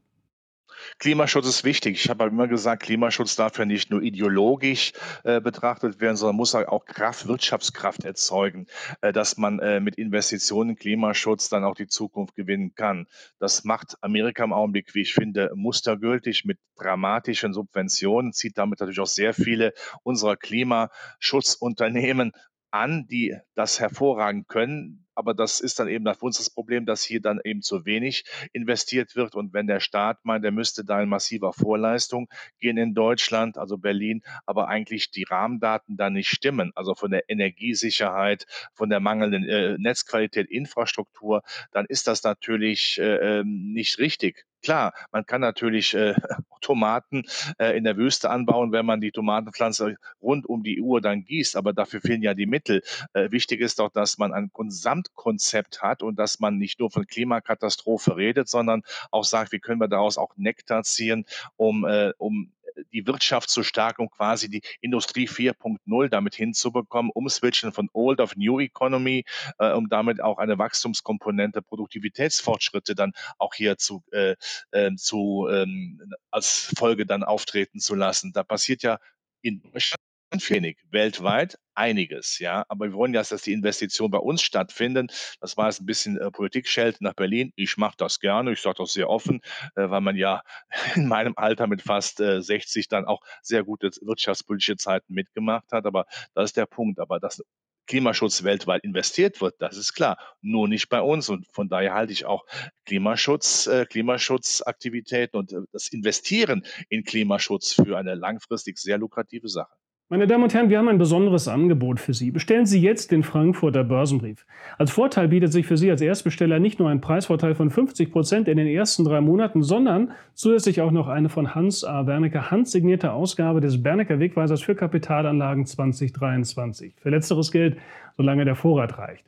Klimaschutz 0.97 1.45
ist 1.47 1.63
wichtig. 1.65 2.03
Ich 2.05 2.09
habe 2.09 2.25
immer 2.25 2.47
gesagt, 2.47 2.83
Klimaschutz 2.83 3.35
darf 3.35 3.57
ja 3.57 3.65
nicht 3.65 3.91
nur 3.91 4.01
ideologisch 4.01 4.93
äh, 5.23 5.41
betrachtet 5.41 5.99
werden, 5.99 6.15
sondern 6.15 6.37
muss 6.37 6.55
auch 6.55 6.85
Kraft, 6.85 7.27
Wirtschaftskraft 7.27 8.05
erzeugen, 8.05 8.67
äh, 9.01 9.11
dass 9.11 9.37
man 9.37 9.59
äh, 9.59 9.81
mit 9.81 9.95
Investitionen 9.95 10.71
in 10.71 10.75
Klimaschutz 10.77 11.49
dann 11.49 11.65
auch 11.65 11.75
die 11.75 11.87
Zukunft 11.87 12.35
gewinnen 12.35 12.75
kann. 12.75 13.07
Das 13.39 13.65
macht 13.65 13.97
Amerika 14.01 14.43
im 14.43 14.53
Augenblick, 14.53 14.95
wie 14.95 15.01
ich 15.01 15.13
finde, 15.13 15.51
mustergültig 15.53 16.45
mit 16.45 16.59
dramatischen 16.77 17.53
Subventionen, 17.53 18.31
zieht 18.31 18.57
damit 18.57 18.79
natürlich 18.79 18.99
auch 18.99 19.07
sehr 19.07 19.33
viele 19.33 19.73
unserer 20.03 20.37
Klimaschutzunternehmen 20.37 22.31
an, 22.71 23.05
die 23.07 23.35
das 23.53 23.79
hervorragend 23.79 24.47
können 24.47 25.04
aber 25.15 25.33
das 25.33 25.59
ist 25.61 25.79
dann 25.79 25.87
eben 25.87 26.05
für 26.05 26.25
uns 26.25 26.37
das 26.37 26.49
Problem, 26.49 26.85
dass 26.85 27.03
hier 27.03 27.21
dann 27.21 27.39
eben 27.43 27.61
zu 27.61 27.85
wenig 27.85 28.25
investiert 28.53 29.15
wird. 29.15 29.35
Und 29.35 29.53
wenn 29.53 29.67
der 29.67 29.79
Staat 29.79 30.23
meint, 30.23 30.43
der 30.43 30.51
müsste 30.51 30.85
da 30.85 31.01
in 31.01 31.09
massiver 31.09 31.53
Vorleistung 31.53 32.29
gehen 32.59 32.77
in 32.77 32.93
Deutschland, 32.93 33.57
also 33.57 33.77
Berlin, 33.77 34.21
aber 34.45 34.67
eigentlich 34.67 35.11
die 35.11 35.23
Rahmendaten 35.23 35.97
da 35.97 36.09
nicht 36.09 36.29
stimmen, 36.29 36.71
also 36.75 36.95
von 36.95 37.11
der 37.11 37.29
Energiesicherheit, 37.29 38.45
von 38.73 38.89
der 38.89 38.99
mangelnden 38.99 39.47
äh, 39.47 39.77
Netzqualität, 39.77 40.49
Infrastruktur, 40.49 41.41
dann 41.71 41.85
ist 41.87 42.07
das 42.07 42.23
natürlich 42.23 42.99
äh, 42.99 43.39
ähm, 43.39 43.71
nicht 43.73 43.99
richtig. 43.99 44.45
Klar, 44.65 44.93
man 45.11 45.27
kann 45.27 45.41
natürlich 45.41 45.93
äh, 45.93 46.15
Tomaten 46.61 47.21
äh, 47.59 47.77
in 47.77 47.83
der 47.83 47.97
Wüste 47.97 48.31
anbauen, 48.31 48.71
wenn 48.71 48.83
man 48.83 48.99
die 48.99 49.11
Tomatenpflanze 49.11 49.97
rund 50.23 50.47
um 50.47 50.63
die 50.63 50.81
Uhr 50.81 51.01
dann 51.01 51.23
gießt, 51.23 51.55
aber 51.55 51.71
dafür 51.71 52.01
fehlen 52.01 52.23
ja 52.23 52.33
die 52.33 52.47
Mittel. 52.47 52.81
Äh, 53.13 53.29
wichtig 53.29 53.61
ist 53.61 53.77
doch, 53.77 53.91
dass 53.91 54.17
man 54.17 54.33
ein 54.33 54.49
Gesamtkonzept 54.51 55.83
hat 55.83 56.01
und 56.01 56.17
dass 56.17 56.39
man 56.39 56.57
nicht 56.57 56.79
nur 56.79 56.89
von 56.89 57.05
Klimakatastrophe 57.05 58.17
redet, 58.17 58.49
sondern 58.49 58.81
auch 59.11 59.23
sagt, 59.23 59.51
wie 59.51 59.59
können 59.59 59.79
wir 59.79 59.87
daraus 59.87 60.17
auch 60.17 60.31
Nektar 60.35 60.81
ziehen, 60.81 61.25
um, 61.57 61.85
äh, 61.85 62.13
um 62.17 62.51
die 62.91 63.05
Wirtschaft 63.07 63.49
zu 63.49 63.63
stärken, 63.63 64.03
um 64.03 64.09
quasi 64.09 64.49
die 64.49 64.61
Industrie 64.81 65.27
4.0 65.27 66.09
damit 66.09 66.35
hinzubekommen, 66.35 67.11
umswitchen 67.13 67.71
von 67.71 67.89
Old 67.93 68.21
auf 68.21 68.35
New 68.35 68.59
Economy, 68.59 69.25
äh, 69.59 69.71
um 69.71 69.89
damit 69.89 70.21
auch 70.21 70.37
eine 70.37 70.57
Wachstumskomponente, 70.57 71.61
Produktivitätsfortschritte 71.61 72.95
dann 72.95 73.13
auch 73.37 73.53
hier 73.53 73.77
zu, 73.77 74.03
äh, 74.11 74.35
äh, 74.71 74.95
zu 74.95 75.47
ähm, 75.51 76.01
als 76.31 76.73
Folge 76.77 77.05
dann 77.05 77.23
auftreten 77.23 77.79
zu 77.79 77.95
lassen. 77.95 78.31
Da 78.33 78.43
passiert 78.43 78.83
ja 78.83 78.99
in 79.41 79.61
Deutschland 79.61 80.04
wenig, 80.49 80.77
weltweit 80.89 81.57
einiges, 81.75 82.39
ja. 82.39 82.65
Aber 82.69 82.85
wir 82.85 82.93
wollen 82.93 83.13
ja, 83.13 83.21
dass 83.23 83.41
die 83.41 83.53
Investitionen 83.53 84.11
bei 84.11 84.17
uns 84.17 84.41
stattfinden. 84.41 85.07
Das 85.41 85.57
war 85.57 85.67
jetzt 85.67 85.81
ein 85.81 85.85
bisschen 85.85 86.17
äh, 86.17 86.31
Politik-Schelte 86.31 87.03
nach 87.03 87.13
Berlin. 87.13 87.51
Ich 87.55 87.77
mache 87.77 87.95
das 87.97 88.19
gerne, 88.19 88.53
ich 88.53 88.61
sage 88.61 88.77
das 88.79 88.93
sehr 88.93 89.09
offen, 89.09 89.41
äh, 89.75 89.89
weil 89.89 90.01
man 90.01 90.15
ja 90.15 90.41
in 90.95 91.07
meinem 91.07 91.33
Alter 91.35 91.67
mit 91.67 91.81
fast 91.81 92.19
äh, 92.19 92.41
60 92.41 92.87
dann 92.87 93.05
auch 93.05 93.21
sehr 93.41 93.63
gute 93.63 93.91
wirtschaftspolitische 94.01 94.77
Zeiten 94.77 95.13
mitgemacht 95.13 95.71
hat. 95.71 95.85
Aber 95.85 96.05
das 96.33 96.51
ist 96.51 96.57
der 96.57 96.65
Punkt. 96.65 96.99
Aber 96.99 97.19
dass 97.19 97.41
Klimaschutz 97.87 98.43
weltweit 98.43 98.83
investiert 98.83 99.41
wird, 99.41 99.55
das 99.59 99.77
ist 99.77 99.93
klar. 99.93 100.17
Nur 100.41 100.67
nicht 100.67 100.89
bei 100.89 101.01
uns. 101.01 101.29
Und 101.29 101.47
von 101.51 101.69
daher 101.69 101.93
halte 101.93 102.13
ich 102.13 102.25
auch 102.25 102.45
Klimaschutz, 102.85 103.67
äh, 103.67 103.85
Klimaschutzaktivitäten 103.85 105.39
und 105.39 105.51
äh, 105.51 105.61
das 105.71 105.87
Investieren 105.89 106.65
in 106.89 107.03
Klimaschutz 107.03 107.73
für 107.73 107.97
eine 107.97 108.15
langfristig 108.15 108.77
sehr 108.77 108.97
lukrative 108.97 109.49
Sache. 109.49 109.75
Meine 110.07 110.27
Damen 110.27 110.43
und 110.43 110.53
Herren, 110.53 110.69
wir 110.69 110.77
haben 110.77 110.87
ein 110.87 110.99
besonderes 110.99 111.47
Angebot 111.47 111.99
für 111.99 112.13
Sie. 112.13 112.29
Bestellen 112.29 112.67
Sie 112.67 112.79
jetzt 112.79 113.09
den 113.09 113.23
Frankfurter 113.23 113.83
Börsenbrief. 113.83 114.45
Als 114.77 114.91
Vorteil 114.91 115.29
bietet 115.29 115.51
sich 115.51 115.65
für 115.65 115.77
Sie 115.77 115.89
als 115.89 115.99
Erstbesteller 115.99 116.59
nicht 116.59 116.77
nur 116.77 116.89
ein 116.89 117.01
Preisvorteil 117.01 117.55
von 117.55 117.71
50 117.71 118.11
Prozent 118.11 118.47
in 118.47 118.57
den 118.57 118.67
ersten 118.67 119.03
drei 119.03 119.19
Monaten, 119.19 119.63
sondern 119.63 120.11
zusätzlich 120.35 120.79
auch 120.81 120.91
noch 120.91 121.07
eine 121.07 121.29
von 121.29 121.55
Hans 121.55 121.83
A. 121.83 122.05
Wernicke 122.05 122.51
handsignierte 122.51 123.13
Ausgabe 123.13 123.61
des 123.61 123.81
Bernecker 123.81 124.19
Wegweisers 124.19 124.61
für 124.61 124.75
Kapitalanlagen 124.75 125.65
2023. 125.65 126.93
Für 127.01 127.09
letzteres 127.09 127.51
gilt, 127.51 127.77
solange 128.15 128.45
der 128.45 128.53
Vorrat 128.53 128.99
reicht. 128.99 129.25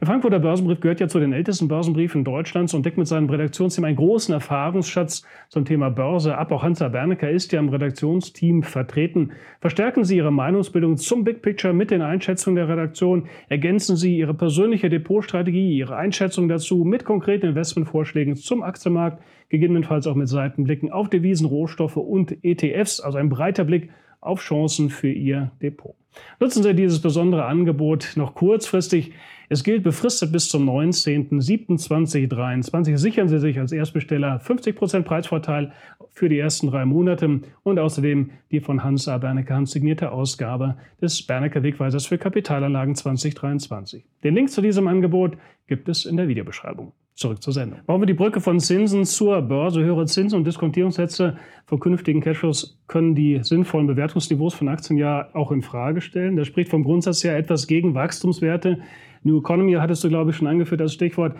Der 0.00 0.06
Frankfurter 0.06 0.38
Börsenbrief 0.38 0.78
gehört 0.78 1.00
ja 1.00 1.08
zu 1.08 1.18
den 1.18 1.32
ältesten 1.32 1.66
Börsenbriefen 1.66 2.22
Deutschlands 2.22 2.72
und 2.72 2.86
deckt 2.86 2.98
mit 2.98 3.08
seinem 3.08 3.28
Redaktionsteam 3.28 3.84
einen 3.84 3.96
großen 3.96 4.32
Erfahrungsschatz 4.32 5.26
zum 5.48 5.64
Thema 5.64 5.90
Börse 5.90 6.38
ab. 6.38 6.52
Auch 6.52 6.62
Hansa 6.62 6.86
Bernecker 6.86 7.28
ist 7.28 7.50
ja 7.50 7.58
im 7.58 7.68
Redaktionsteam 7.68 8.62
vertreten. 8.62 9.32
Verstärken 9.60 10.04
Sie 10.04 10.16
Ihre 10.16 10.30
Meinungsbildung 10.30 10.98
zum 10.98 11.24
Big 11.24 11.42
Picture 11.42 11.74
mit 11.74 11.90
den 11.90 12.02
Einschätzungen 12.02 12.54
der 12.54 12.68
Redaktion. 12.68 13.26
Ergänzen 13.48 13.96
Sie 13.96 14.16
Ihre 14.16 14.34
persönliche 14.34 14.88
Depotstrategie, 14.88 15.76
Ihre 15.76 15.96
Einschätzung 15.96 16.48
dazu 16.48 16.84
mit 16.84 17.04
konkreten 17.04 17.46
Investmentvorschlägen 17.46 18.36
zum 18.36 18.62
Aktienmarkt, 18.62 19.20
gegebenenfalls 19.48 20.06
auch 20.06 20.14
mit 20.14 20.28
Seitenblicken 20.28 20.92
auf 20.92 21.10
Devisen, 21.10 21.46
Rohstoffe 21.46 21.96
und 21.96 22.44
ETFs, 22.44 23.00
also 23.00 23.18
ein 23.18 23.30
breiter 23.30 23.64
Blick 23.64 23.90
auf 24.20 24.40
Chancen 24.40 24.90
für 24.90 25.10
Ihr 25.10 25.52
Depot. 25.62 25.94
Nutzen 26.40 26.62
Sie 26.62 26.74
dieses 26.74 27.00
besondere 27.00 27.46
Angebot 27.46 28.12
noch 28.16 28.34
kurzfristig. 28.34 29.12
Es 29.48 29.64
gilt 29.64 29.82
befristet 29.82 30.30
bis 30.32 30.48
zum 30.48 30.68
19.07.2023. 30.68 32.98
Sichern 32.98 33.28
Sie 33.28 33.38
sich 33.38 33.58
als 33.58 33.72
Erstbesteller 33.72 34.40
50% 34.40 35.02
Preisvorteil 35.02 35.72
für 36.10 36.28
die 36.28 36.38
ersten 36.38 36.66
drei 36.68 36.84
Monate 36.84 37.40
und 37.62 37.78
außerdem 37.78 38.30
die 38.50 38.60
von 38.60 38.84
Hans 38.84 39.08
A. 39.08 39.16
Bernecker 39.18 39.54
handsignierte 39.54 40.12
Ausgabe 40.12 40.76
des 41.00 41.22
Bernecker 41.22 41.62
Wegweisers 41.62 42.06
für 42.06 42.18
Kapitalanlagen 42.18 42.94
2023. 42.94 44.04
Den 44.22 44.34
Link 44.34 44.50
zu 44.50 44.60
diesem 44.60 44.86
Angebot 44.86 45.38
gibt 45.66 45.88
es 45.88 46.04
in 46.04 46.16
der 46.16 46.28
Videobeschreibung. 46.28 46.92
Zurück 47.18 47.42
zur 47.42 47.52
Sendung. 47.52 47.80
Bauen 47.84 48.00
wir 48.00 48.06
die 48.06 48.14
Brücke 48.14 48.40
von 48.40 48.60
Zinsen 48.60 49.04
zur 49.04 49.42
Börse. 49.42 49.82
Höhere 49.82 50.06
Zinsen 50.06 50.38
und 50.38 50.46
Diskontierungssätze 50.46 51.36
von 51.66 51.80
künftigen 51.80 52.20
Cashflows 52.20 52.78
können 52.86 53.16
die 53.16 53.40
sinnvollen 53.42 53.88
Bewertungsniveaus 53.88 54.54
von 54.54 54.68
Aktien 54.68 54.96
ja 54.98 55.28
auch 55.34 55.50
in 55.50 55.62
Frage 55.62 56.00
stellen. 56.00 56.36
Das 56.36 56.46
spricht 56.46 56.70
vom 56.70 56.84
Grundsatz 56.84 57.24
her 57.24 57.36
etwas 57.36 57.66
gegen 57.66 57.96
Wachstumswerte. 57.96 58.78
New 59.24 59.40
Economy 59.40 59.72
hattest 59.72 60.04
du, 60.04 60.08
glaube 60.08 60.30
ich, 60.30 60.36
schon 60.36 60.46
angeführt 60.46 60.80
als 60.80 60.92
Stichwort. 60.94 61.34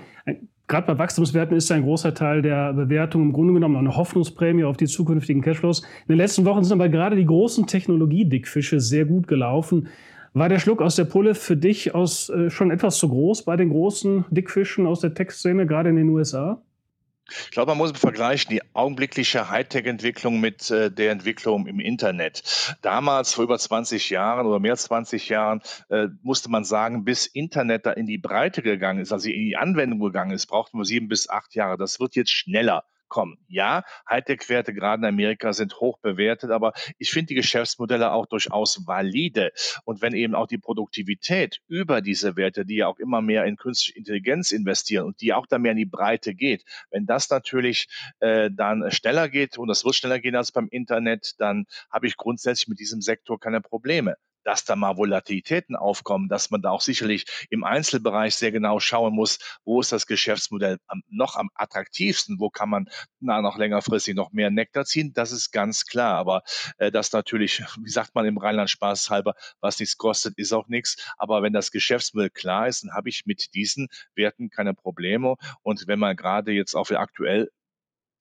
Gerade 0.67 0.87
bei 0.89 0.99
Wachstumswerten 0.99 1.57
ist 1.57 1.71
ein 1.71 1.85
großer 1.85 2.13
Teil 2.13 2.43
der 2.43 2.73
Bewertung 2.73 3.23
im 3.23 3.33
Grunde 3.33 3.55
genommen 3.55 3.77
eine 3.77 3.97
Hoffnungsprämie 3.97 4.65
auf 4.65 4.77
die 4.77 4.87
zukünftigen 4.87 5.43
Cashflows. 5.43 5.85
In 6.09 6.15
den 6.15 6.19
letzten 6.19 6.45
Wochen 6.45 6.65
sind 6.65 6.81
aber 6.81 6.89
gerade 6.89 7.15
die 7.15 7.25
großen 7.25 7.69
Technologiedickfische 7.69 8.81
sehr 8.81 9.05
gut 9.05 9.29
gelaufen. 9.29 9.87
War 10.35 10.49
der 10.49 10.59
Schluck 10.59 10.83
aus 10.83 10.97
der 10.97 11.05
Pulle 11.05 11.35
für 11.35 11.57
dich 11.57 11.95
aus, 11.95 12.29
äh, 12.29 12.51
schon 12.51 12.71
etwas 12.71 12.99
zu 12.99 13.09
groß 13.09 13.45
bei 13.45 13.57
den 13.57 13.71
großen 13.71 14.25
Dickfischen 14.31 14.87
aus 14.87 15.01
der 15.01 15.15
Tech-Szene, 15.15 15.67
gerade 15.67 15.91
in 15.91 15.97
den 15.97 16.09
USA? 16.11 16.63
Ich 17.31 17.51
glaube, 17.51 17.73
man 17.73 17.79
muss 17.79 17.93
vergleichen 17.93 18.51
die 18.51 18.63
augenblickliche 18.75 19.51
Hightech-Entwicklung 19.51 20.41
mit 20.41 20.71
äh, 20.71 20.91
der 20.91 21.13
Entwicklung 21.13 21.67
im 21.67 21.79
Internet. 21.79 22.77
Damals, 22.81 23.35
vor 23.35 23.45
über 23.45 23.59
20 23.59 24.09
Jahren 24.09 24.47
oder 24.47 24.61
mehr 24.61 24.73
als 24.73 24.85
20 24.85 25.29
Jahren, 25.29 25.61
äh, 25.91 26.09
musste 26.23 26.51
man 26.51 26.65
sagen, 26.65 27.05
bis 27.05 27.27
Internet 27.27 27.85
da 27.85 27.93
in 27.93 28.07
die 28.07 28.17
Breite 28.17 28.63
gegangen 28.63 29.01
ist, 29.01 29.13
also 29.13 29.29
in 29.29 29.45
die 29.45 29.57
Anwendung 29.57 30.01
gegangen 30.01 30.31
ist, 30.31 30.47
brauchten 30.47 30.79
wir 30.79 30.85
sieben 30.85 31.09
bis 31.09 31.29
acht 31.29 31.55
Jahre. 31.55 31.77
Das 31.77 32.01
wird 32.01 32.17
jetzt 32.17 32.33
schneller 32.33 32.85
kommen. 33.09 33.39
Ja, 33.49 33.85
Hightech-Werte 34.09 34.75
gerade 34.75 35.01
in 35.01 35.07
Amerika 35.07 35.53
sind 35.53 35.81
hoch 35.81 35.99
bewertet, 35.99 36.51
aber 36.51 36.73
ich 36.99 37.11
finde 37.11 37.29
die 37.29 37.35
Geschäftsmodelle 37.35 38.13
auch 38.13 38.27
durchaus 38.27 38.87
valide. 38.87 39.53
Und 39.85 40.03
wenn 40.03 40.15
eben 40.15 40.35
auch 40.35 40.47
die 40.47 40.59
Produktivität 40.59 41.61
über 41.69 42.01
diese 42.01 42.37
Werte, 42.37 42.65
die 42.65 42.77
ja 42.77 42.87
auch 42.89 42.99
immer 42.99 43.21
mehr 43.21 43.45
in 43.45 43.57
künstliche 43.57 43.99
Intelligenz 43.99 44.53
investieren 44.53 45.07
und 45.07 45.21
die 45.21 45.33
auch 45.33 45.47
da 45.47 45.59
mehr 45.59 45.73
in 45.73 45.79
die 45.79 45.87
Breite 45.87 46.35
geht, 46.35 46.65
wenn 46.91 47.07
das 47.07 47.31
natürlich 47.31 47.89
äh, 48.21 48.51
dann 48.53 48.91
schneller 48.91 49.29
geht 49.29 49.59
und 49.59 49.69
das 49.69 49.85
wird 49.85 49.95
schneller 49.95 50.21
gehen 50.21 50.37
als 50.37 50.53
beim 50.53 50.69
Internet, 50.71 51.35
dann 51.39 51.67
habe 51.91 52.07
ich 52.07 52.17
grundsätzlich 52.17 52.69
mit 52.69 52.79
diesem 52.79 53.01
Sektor 53.01 53.39
keine 53.41 53.61
Probleme 53.61 54.17
dass 54.49 54.65
da 54.65 54.77
mal 54.77 54.97
Volatilitäten 54.97 55.77
aufkommen, 55.77 56.31
dass 56.31 56.51
man 56.51 56.63
da 56.63 56.71
auch 56.71 56.81
sicherlich 56.81 57.27
im 57.51 57.65
Einzelbereich 57.65 58.35
sehr 58.35 58.51
genau 58.51 58.81
schauen 58.81 59.15
muss, 59.15 59.39
wo 59.67 59.83
ist 59.83 59.93
das 59.93 60.07
Geschäftsmodell 60.07 60.79
noch 61.11 61.37
am 61.37 61.51
attraktivsten, 61.55 62.41
wo 62.41 62.49
kann 62.49 62.71
man 62.71 62.89
na, 63.21 63.43
noch 63.43 63.59
längerfristig 63.59 64.15
noch 64.15 64.33
mehr 64.33 64.51
Nektar 64.51 64.87
ziehen, 64.87 65.13
das 65.13 65.33
ist 65.33 65.53
ganz 65.53 65.85
klar. 65.85 66.15
Aber 66.17 66.45
äh, 66.79 66.91
das 66.91 67.13
natürlich, 67.13 67.61
wie 67.83 67.91
sagt 67.91 68.15
man 68.15 68.25
im 68.25 68.39
Rheinland 68.39 68.71
spaßhalber, 68.71 69.35
was 69.61 69.79
nichts 69.81 69.99
kostet, 69.99 70.39
ist 70.39 70.55
auch 70.55 70.67
nichts. 70.69 70.97
Aber 71.19 71.43
wenn 71.43 71.53
das 71.53 71.71
Geschäftsmodell 71.71 72.31
klar 72.31 72.69
ist, 72.69 72.85
dann 72.85 72.95
habe 72.95 73.11
ich 73.11 73.27
mit 73.27 73.53
diesen 73.53 73.89
Werten 74.15 74.49
keine 74.49 74.73
Probleme. 74.73 75.35
Und 75.61 75.87
wenn 75.89 75.99
man 75.99 76.17
gerade 76.17 76.53
jetzt 76.53 76.75
auch 76.75 76.91
aktuell 76.91 77.51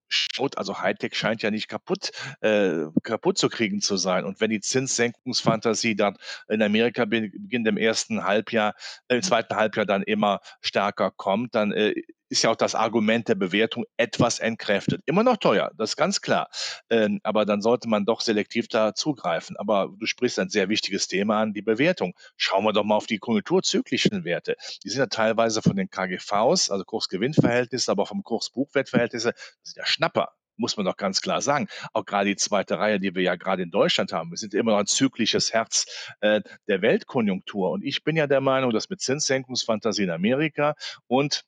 schaut, 0.08 0.58
also 0.58 0.80
Hightech 0.80 1.16
scheint 1.16 1.42
ja 1.42 1.52
nicht 1.52 1.68
kaputt, 1.68 2.12
äh, 2.42 2.86
kaputt 3.04 3.38
zu 3.38 3.50
kriegen 3.50 3.82
zu 3.82 3.98
sein. 3.98 4.26
Und 4.26 4.40
wenn 4.42 4.50
die 4.50 4.62
Zinssenkungsfantasie 4.62 5.96
dann 5.96 6.18
in 6.48 6.62
Amerika 6.62 7.06
beginnt 7.06 7.68
im 7.68 7.78
ersten 7.78 8.24
Halbjahr, 8.24 8.76
äh, 9.08 9.16
im 9.16 9.22
zweiten 9.22 9.56
Halbjahr 9.56 9.86
dann 9.86 10.04
immer 10.04 10.42
stärker 10.62 11.12
kommt, 11.12 11.56
dann 11.56 11.72
äh, 11.72 11.94
ist 12.30 12.44
ja 12.44 12.52
auch 12.52 12.56
das 12.56 12.76
Argument 12.76 13.28
der 13.28 13.36
Bewertung 13.36 13.86
etwas 13.98 14.40
entkräftet. 14.40 15.02
Immer 15.06 15.24
noch 15.24 15.38
teuer, 15.38 15.72
das 15.78 15.92
ist 15.92 15.96
ganz 15.96 16.22
klar. 16.22 16.50
Ähm, 16.90 17.20
aber 17.24 17.46
dann 17.46 17.62
sollte 17.62 17.88
man 17.88 18.06
doch 18.06 18.22
selektiv 18.22 18.68
da 18.68 18.94
zugreifen. 18.94 19.58
Aber 19.58 19.90
du 19.98 20.06
sprichst 20.06 20.40
ein 20.40 20.50
sehr 20.50 20.70
wichtiges 20.70 21.08
Thema 21.08 21.42
an, 21.42 21.54
die 21.54 21.62
Bewertung. 21.62 22.14
Schauen 22.36 22.64
wir 22.64 22.74
doch 22.74 22.84
mal 22.84 22.96
auf 22.96 23.08
die 23.08 23.20
konjunkturzyklischen 23.20 24.24
Werte. 24.24 24.56
Die 24.84 24.90
sind 24.90 25.00
ja 25.00 25.08
teilweise 25.08 25.62
von 25.62 25.76
den 25.76 25.90
KGVs, 25.90 26.70
also 26.70 26.84
Kurs-Gewinn-Verhältnisse, 26.84 27.92
aber 27.92 28.06
vom 28.06 28.24
Kurs-Buchwert-Verhältnisse, 28.24 29.32
das 29.34 29.72
sind 29.72 29.78
ja 29.78 29.86
Schnapper 29.86 30.34
muss 30.58 30.76
man 30.76 30.86
doch 30.86 30.98
ganz 30.98 31.22
klar 31.22 31.42
sagen. 31.42 31.68
Auch 31.94 32.06
gerade 32.06 32.30
die 32.30 32.36
zweite 32.36 32.80
Reihe, 32.80 33.00
die 33.00 33.16
wir 33.16 33.22
ja 33.22 33.36
gerade 33.36 33.64
in 33.64 33.72
Deutschland 33.72 34.12
haben. 34.12 34.32
Wir 34.32 34.38
sind 34.38 34.54
immer 34.54 34.72
noch 34.72 34.80
ein 34.80 34.88
zyklisches 34.88 35.54
Herz 35.54 35.86
äh, 36.20 36.42
der 36.68 36.82
Weltkonjunktur. 36.82 37.72
Und 37.72 37.84
ich 37.84 38.04
bin 38.04 38.16
ja 38.16 38.28
der 38.28 38.42
Meinung, 38.42 38.72
dass 38.72 38.90
mit 38.90 39.00
Zinssenkungsfantasie 39.00 40.04
in 40.04 40.10
Amerika 40.10 40.74
und 41.06 41.44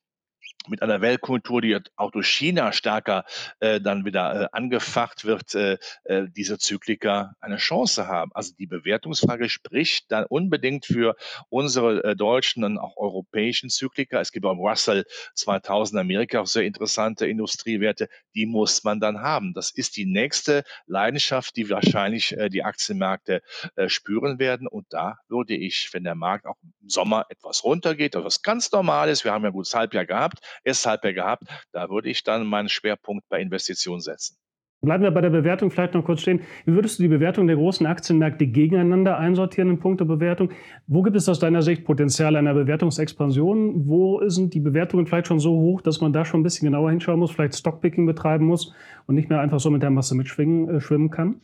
mit 0.70 0.82
einer 0.82 1.02
Weltkultur, 1.02 1.62
die 1.62 1.78
auch 1.96 2.12
durch 2.12 2.28
China 2.28 2.72
stärker 2.72 3.26
äh, 3.60 3.82
dann 3.82 4.06
wieder 4.06 4.44
äh, 4.44 4.48
angefacht 4.52 5.26
wird, 5.26 5.56
äh, 5.56 5.78
äh, 6.04 6.28
diese 6.30 6.58
Zyklika 6.58 7.36
eine 7.40 7.58
Chance 7.58 8.08
haben. 8.08 8.32
Also 8.34 8.54
die 8.58 8.68
Bewertungsfrage 8.68 9.50
spricht 9.50 10.12
dann 10.12 10.26
unbedingt 10.26 10.86
für 10.86 11.16
unsere 11.50 12.04
äh, 12.04 12.16
deutschen 12.16 12.64
und 12.64 12.78
auch 12.78 12.98
europäischen 12.98 13.70
Zyklika. 13.70 14.20
Es 14.20 14.32
gibt 14.32 14.46
auch 14.46 14.54
im 14.54 14.60
Russell 14.60 15.06
2000 15.36 16.00
Amerika 16.00 16.42
auch 16.42 16.48
sehr 16.48 16.64
interessante 16.64 17.28
Industriewerte, 17.28 18.10
die 18.36 18.46
muss 18.46 18.84
man 18.84 19.00
dann 19.00 19.22
haben. 19.22 19.54
Das 19.54 19.72
ist 19.72 19.98
die 19.98 20.06
nächste 20.06 20.64
Leidenschaft, 20.86 21.56
die 21.56 21.70
wahrscheinlich 21.70 22.38
äh, 22.38 22.50
die 22.50 22.64
Aktienmärkte 22.64 23.42
spüren 23.88 24.40
werden. 24.40 24.68
Und 24.68 24.88
da 24.90 25.20
würde 25.28 25.56
ich, 25.56 25.90
wenn 25.94 26.04
der 26.04 26.16
Markt 26.16 26.46
auch 26.46 26.58
im 26.64 26.90
Sommer 26.90 27.26
etwas 27.30 27.64
runtergeht, 27.64 28.16
was 28.16 28.42
ganz 28.42 28.72
normal 28.72 29.10
ist, 29.10 29.24
wir 29.24 29.32
haben 29.32 29.44
ja 29.44 29.50
ein 29.50 29.54
gutes 29.54 29.74
Halbjahr 29.74 30.06
gehabt, 30.06 30.40
erst 30.64 30.86
Halbjahr 30.86 31.14
gehabt. 31.14 31.44
Da 31.72 31.90
würde 31.90 32.10
ich 32.10 32.24
dann 32.24 32.46
meinen 32.46 32.70
Schwerpunkt 32.70 33.28
bei 33.30 33.42
Investitionen 33.42 34.02
setzen. 34.02 34.38
Bleiben 34.82 35.04
wir 35.04 35.12
bei 35.12 35.20
der 35.20 35.30
Bewertung 35.30 35.72
vielleicht 35.72 35.94
noch 35.94 36.06
kurz 36.06 36.22
stehen. 36.22 36.40
Wie 36.66 36.74
würdest 36.74 37.00
du 37.00 37.04
die 37.04 37.10
Bewertung 37.10 37.48
der 37.48 37.58
großen 37.58 37.86
Aktienmärkte 37.86 38.48
gegeneinander 38.48 39.18
einsortieren 39.18 39.70
in 39.72 39.80
puncto 39.80 40.06
Bewertung? 40.06 40.52
Wo 40.88 41.02
gibt 41.02 41.18
es 41.18 41.28
aus 41.28 41.38
deiner 41.38 41.62
Sicht 41.62 41.84
Potenzial 41.84 42.38
einer 42.38 42.54
Bewertungsexpansion? 42.54 43.90
Wo 43.90 44.22
sind 44.30 44.54
die 44.54 44.62
Bewertungen 44.62 45.06
vielleicht 45.06 45.28
schon 45.28 45.42
so 45.42 45.52
hoch, 45.52 45.82
dass 45.82 46.00
man 46.00 46.14
da 46.14 46.24
schon 46.24 46.40
ein 46.40 46.44
bisschen 46.44 46.66
genauer 46.66 46.92
hinschauen 46.92 47.20
muss, 47.20 47.32
vielleicht 47.32 47.56
Stockpicking 47.56 48.06
betreiben 48.06 48.46
muss 48.46 48.74
und 49.06 49.16
nicht 49.16 49.30
mehr 49.30 49.42
einfach 49.42 49.60
so 49.60 49.70
mit 49.70 49.84
der 49.84 49.90
Masse 49.90 50.16
mitschwimmen 50.16 50.70
äh, 50.70 50.80
schwimmen 50.80 51.10
kann? 51.10 51.42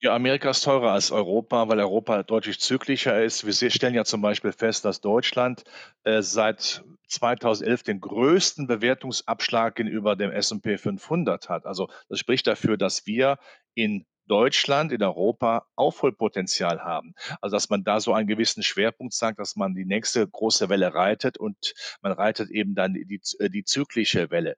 Ja, 0.00 0.14
Amerika 0.14 0.50
ist 0.50 0.62
teurer 0.62 0.92
als 0.92 1.10
Europa, 1.10 1.68
weil 1.68 1.80
Europa 1.80 2.22
deutlich 2.22 2.60
zyklischer 2.60 3.20
ist. 3.24 3.44
Wir 3.44 3.70
stellen 3.70 3.94
ja 3.94 4.04
zum 4.04 4.22
Beispiel 4.22 4.52
fest, 4.52 4.84
dass 4.84 5.00
Deutschland 5.00 5.64
äh, 6.04 6.22
seit 6.22 6.84
2011 7.08 7.82
den 7.82 8.00
größten 8.00 8.68
Bewertungsabschlag 8.68 9.74
gegenüber 9.74 10.14
dem 10.14 10.30
S&P 10.30 10.78
500 10.78 11.48
hat. 11.48 11.66
Also 11.66 11.88
das 12.08 12.20
spricht 12.20 12.46
dafür, 12.46 12.76
dass 12.76 13.06
wir 13.06 13.38
in 13.74 14.06
Deutschland, 14.28 14.92
in 14.92 15.02
Europa 15.02 15.66
Aufholpotenzial 15.74 16.84
haben. 16.84 17.14
Also 17.40 17.56
dass 17.56 17.68
man 17.68 17.82
da 17.82 17.98
so 17.98 18.12
einen 18.12 18.28
gewissen 18.28 18.62
Schwerpunkt 18.62 19.14
sagt, 19.14 19.40
dass 19.40 19.56
man 19.56 19.74
die 19.74 19.86
nächste 19.86 20.28
große 20.28 20.68
Welle 20.68 20.94
reitet 20.94 21.38
und 21.38 21.74
man 22.02 22.12
reitet 22.12 22.50
eben 22.50 22.76
dann 22.76 22.94
die, 22.94 23.04
die, 23.04 23.20
die 23.50 23.64
zyklische 23.64 24.30
Welle. 24.30 24.54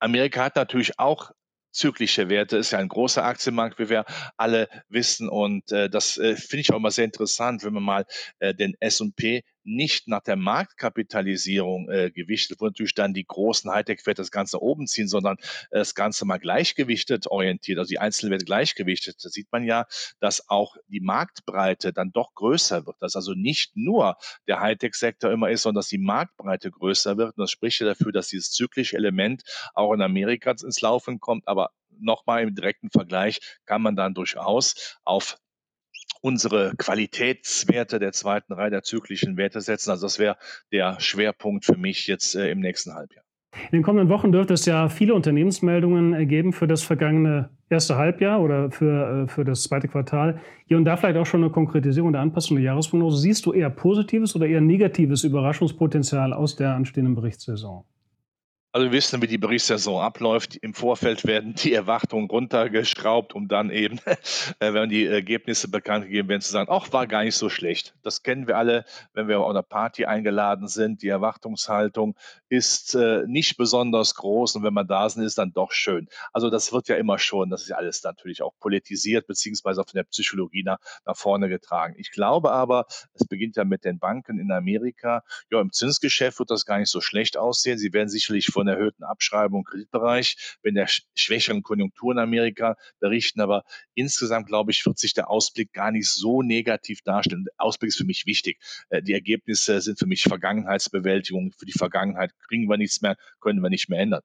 Amerika 0.00 0.44
hat 0.44 0.56
natürlich 0.56 0.98
auch 0.98 1.30
zyklische 1.72 2.28
Werte 2.28 2.56
ist 2.56 2.70
ja 2.72 2.78
ein 2.78 2.88
großer 2.88 3.24
Aktienmarkt, 3.24 3.78
wie 3.78 3.88
wir 3.88 4.04
alle 4.36 4.68
wissen. 4.88 5.28
Und 5.28 5.70
äh, 5.72 5.88
das 5.88 6.16
äh, 6.18 6.36
finde 6.36 6.60
ich 6.60 6.72
auch 6.72 6.76
immer 6.76 6.90
sehr 6.90 7.04
interessant, 7.04 7.64
wenn 7.64 7.72
man 7.72 7.82
mal 7.82 8.06
äh, 8.38 8.54
den 8.54 8.74
S&P 8.80 9.42
nicht 9.70 10.08
nach 10.08 10.22
der 10.22 10.36
Marktkapitalisierung 10.36 11.88
äh, 11.88 12.10
gewichtet, 12.10 12.60
wo 12.60 12.66
natürlich 12.66 12.94
dann 12.94 13.14
die 13.14 13.24
großen 13.24 13.70
Hightech-Werte 13.70 14.20
das 14.20 14.30
Ganze 14.30 14.60
oben 14.60 14.86
ziehen, 14.86 15.08
sondern 15.08 15.36
äh, 15.70 15.78
das 15.78 15.94
Ganze 15.94 16.24
mal 16.24 16.38
gleichgewichtet 16.38 17.26
orientiert, 17.28 17.78
also 17.78 17.88
die 17.88 17.98
einzelnen 17.98 18.32
Werte 18.32 18.44
gleichgewichtet, 18.44 19.24
da 19.24 19.28
sieht 19.28 19.50
man 19.52 19.64
ja, 19.64 19.86
dass 20.18 20.48
auch 20.48 20.76
die 20.88 21.00
Marktbreite 21.00 21.92
dann 21.92 22.10
doch 22.12 22.34
größer 22.34 22.86
wird, 22.86 22.96
dass 23.00 23.16
also 23.16 23.32
nicht 23.34 23.76
nur 23.76 24.16
der 24.46 24.60
Hightech-Sektor 24.60 25.30
immer 25.30 25.50
ist, 25.50 25.62
sondern 25.62 25.80
dass 25.80 25.88
die 25.88 25.98
Marktbreite 25.98 26.70
größer 26.70 27.16
wird. 27.16 27.36
Und 27.36 27.42
das 27.42 27.50
spricht 27.50 27.80
ja 27.80 27.86
dafür, 27.86 28.12
dass 28.12 28.28
dieses 28.28 28.50
zyklische 28.50 28.96
Element 28.96 29.42
auch 29.74 29.92
in 29.92 30.02
Amerika 30.02 30.50
ins 30.50 30.80
Laufen 30.80 31.20
kommt, 31.20 31.46
aber 31.46 31.70
nochmal 32.00 32.42
im 32.42 32.54
direkten 32.54 32.90
Vergleich 32.90 33.40
kann 33.66 33.82
man 33.82 33.96
dann 33.96 34.14
durchaus 34.14 34.98
auf 35.04 35.36
unsere 36.20 36.72
Qualitätswerte 36.76 37.98
der 37.98 38.12
zweiten 38.12 38.52
Reihe 38.52 38.70
der 38.70 38.82
zyklischen 38.82 39.36
Werte 39.36 39.60
setzen. 39.60 39.90
Also 39.90 40.06
das 40.06 40.18
wäre 40.18 40.36
der 40.72 41.00
Schwerpunkt 41.00 41.64
für 41.64 41.76
mich 41.76 42.06
jetzt 42.06 42.34
äh, 42.34 42.50
im 42.50 42.60
nächsten 42.60 42.94
Halbjahr. 42.94 43.24
In 43.52 43.78
den 43.78 43.82
kommenden 43.82 44.08
Wochen 44.08 44.30
dürfte 44.30 44.54
es 44.54 44.64
ja 44.64 44.88
viele 44.88 45.14
Unternehmensmeldungen 45.14 46.12
ergeben 46.12 46.52
für 46.52 46.68
das 46.68 46.82
vergangene 46.82 47.50
erste 47.68 47.96
Halbjahr 47.96 48.40
oder 48.40 48.70
für, 48.70 49.24
äh, 49.24 49.28
für 49.28 49.44
das 49.44 49.64
zweite 49.64 49.88
Quartal. 49.88 50.40
Hier 50.66 50.76
und 50.76 50.84
da 50.84 50.96
vielleicht 50.96 51.16
auch 51.16 51.26
schon 51.26 51.42
eine 51.42 51.52
Konkretisierung 51.52 52.12
der 52.12 52.20
Anpassung 52.20 52.56
der 52.56 52.64
Jahresprognose. 52.64 53.18
Siehst 53.18 53.46
du 53.46 53.52
eher 53.52 53.70
positives 53.70 54.36
oder 54.36 54.46
eher 54.46 54.60
negatives 54.60 55.24
Überraschungspotenzial 55.24 56.32
aus 56.32 56.56
der 56.56 56.74
anstehenden 56.74 57.14
Berichtssaison? 57.14 57.84
Also 58.72 58.86
wir 58.86 58.92
wissen, 58.92 59.20
wie 59.20 59.26
die 59.26 59.36
Berichtssaison 59.36 60.00
abläuft. 60.00 60.54
Im 60.54 60.74
Vorfeld 60.74 61.26
werden 61.26 61.54
die 61.54 61.74
Erwartungen 61.74 62.30
runtergeschraubt, 62.30 63.34
um 63.34 63.48
dann 63.48 63.70
eben, 63.70 63.98
äh, 64.60 64.72
wenn 64.72 64.88
die 64.88 65.06
Ergebnisse 65.06 65.66
bekannt 65.66 66.04
gegeben 66.04 66.28
werden, 66.28 66.40
zu 66.40 66.52
sagen, 66.52 66.70
ach, 66.70 66.92
war 66.92 67.08
gar 67.08 67.24
nicht 67.24 67.34
so 67.34 67.48
schlecht. 67.48 67.96
Das 68.04 68.22
kennen 68.22 68.46
wir 68.46 68.56
alle, 68.56 68.84
wenn 69.12 69.26
wir 69.26 69.40
auf 69.40 69.50
einer 69.50 69.64
Party 69.64 70.04
eingeladen 70.04 70.68
sind. 70.68 71.02
Die 71.02 71.08
Erwartungshaltung 71.08 72.16
ist 72.48 72.94
äh, 72.94 73.24
nicht 73.26 73.56
besonders 73.56 74.14
groß 74.14 74.54
und 74.54 74.62
wenn 74.62 74.72
man 74.72 74.86
da 74.86 75.08
sind, 75.08 75.24
ist 75.24 75.38
dann 75.38 75.52
doch 75.52 75.72
schön. 75.72 76.06
Also 76.32 76.48
das 76.48 76.72
wird 76.72 76.86
ja 76.86 76.94
immer 76.94 77.18
schon, 77.18 77.50
das 77.50 77.62
ist 77.62 77.70
ja 77.70 77.76
alles 77.76 78.04
natürlich 78.04 78.40
auch 78.40 78.54
politisiert, 78.60 79.26
beziehungsweise 79.26 79.82
von 79.82 79.96
der 79.96 80.04
Psychologie 80.04 80.62
nach, 80.62 80.78
nach 81.04 81.16
vorne 81.16 81.48
getragen. 81.48 81.96
Ich 81.98 82.12
glaube 82.12 82.52
aber, 82.52 82.86
es 83.14 83.26
beginnt 83.26 83.56
ja 83.56 83.64
mit 83.64 83.84
den 83.84 83.98
Banken 83.98 84.38
in 84.38 84.52
Amerika. 84.52 85.24
Ja, 85.50 85.60
im 85.60 85.72
Zinsgeschäft 85.72 86.38
wird 86.38 86.52
das 86.52 86.64
gar 86.64 86.78
nicht 86.78 86.90
so 86.90 87.00
schlecht 87.00 87.36
aussehen. 87.36 87.76
Sie 87.76 87.92
werden 87.92 88.08
sicherlich 88.08 88.46
von 88.46 88.59
erhöhten 88.68 89.04
Abschreibungen 89.04 89.62
im 89.62 89.70
Kreditbereich, 89.70 90.58
wenn 90.62 90.74
der 90.74 90.88
schwächeren 91.14 91.62
Konjunktur 91.62 92.12
in 92.12 92.18
Amerika 92.18 92.76
berichten. 93.00 93.40
Aber 93.40 93.64
insgesamt, 93.94 94.46
glaube 94.46 94.70
ich, 94.70 94.84
wird 94.86 94.98
sich 94.98 95.14
der 95.14 95.30
Ausblick 95.30 95.72
gar 95.72 95.90
nicht 95.90 96.08
so 96.08 96.42
negativ 96.42 97.02
darstellen. 97.02 97.44
Der 97.44 97.54
Ausblick 97.58 97.88
ist 97.88 97.98
für 97.98 98.04
mich 98.04 98.26
wichtig. 98.26 98.58
Äh, 98.88 99.02
die 99.02 99.12
Ergebnisse 99.12 99.80
sind 99.80 99.98
für 99.98 100.06
mich 100.06 100.22
Vergangenheitsbewältigung. 100.22 101.52
Für 101.58 101.66
die 101.66 101.72
Vergangenheit 101.72 102.32
kriegen 102.48 102.68
wir 102.68 102.76
nichts 102.76 103.00
mehr, 103.00 103.16
können 103.40 103.60
wir 103.60 103.70
nicht 103.70 103.88
mehr 103.88 104.00
ändern. 104.00 104.22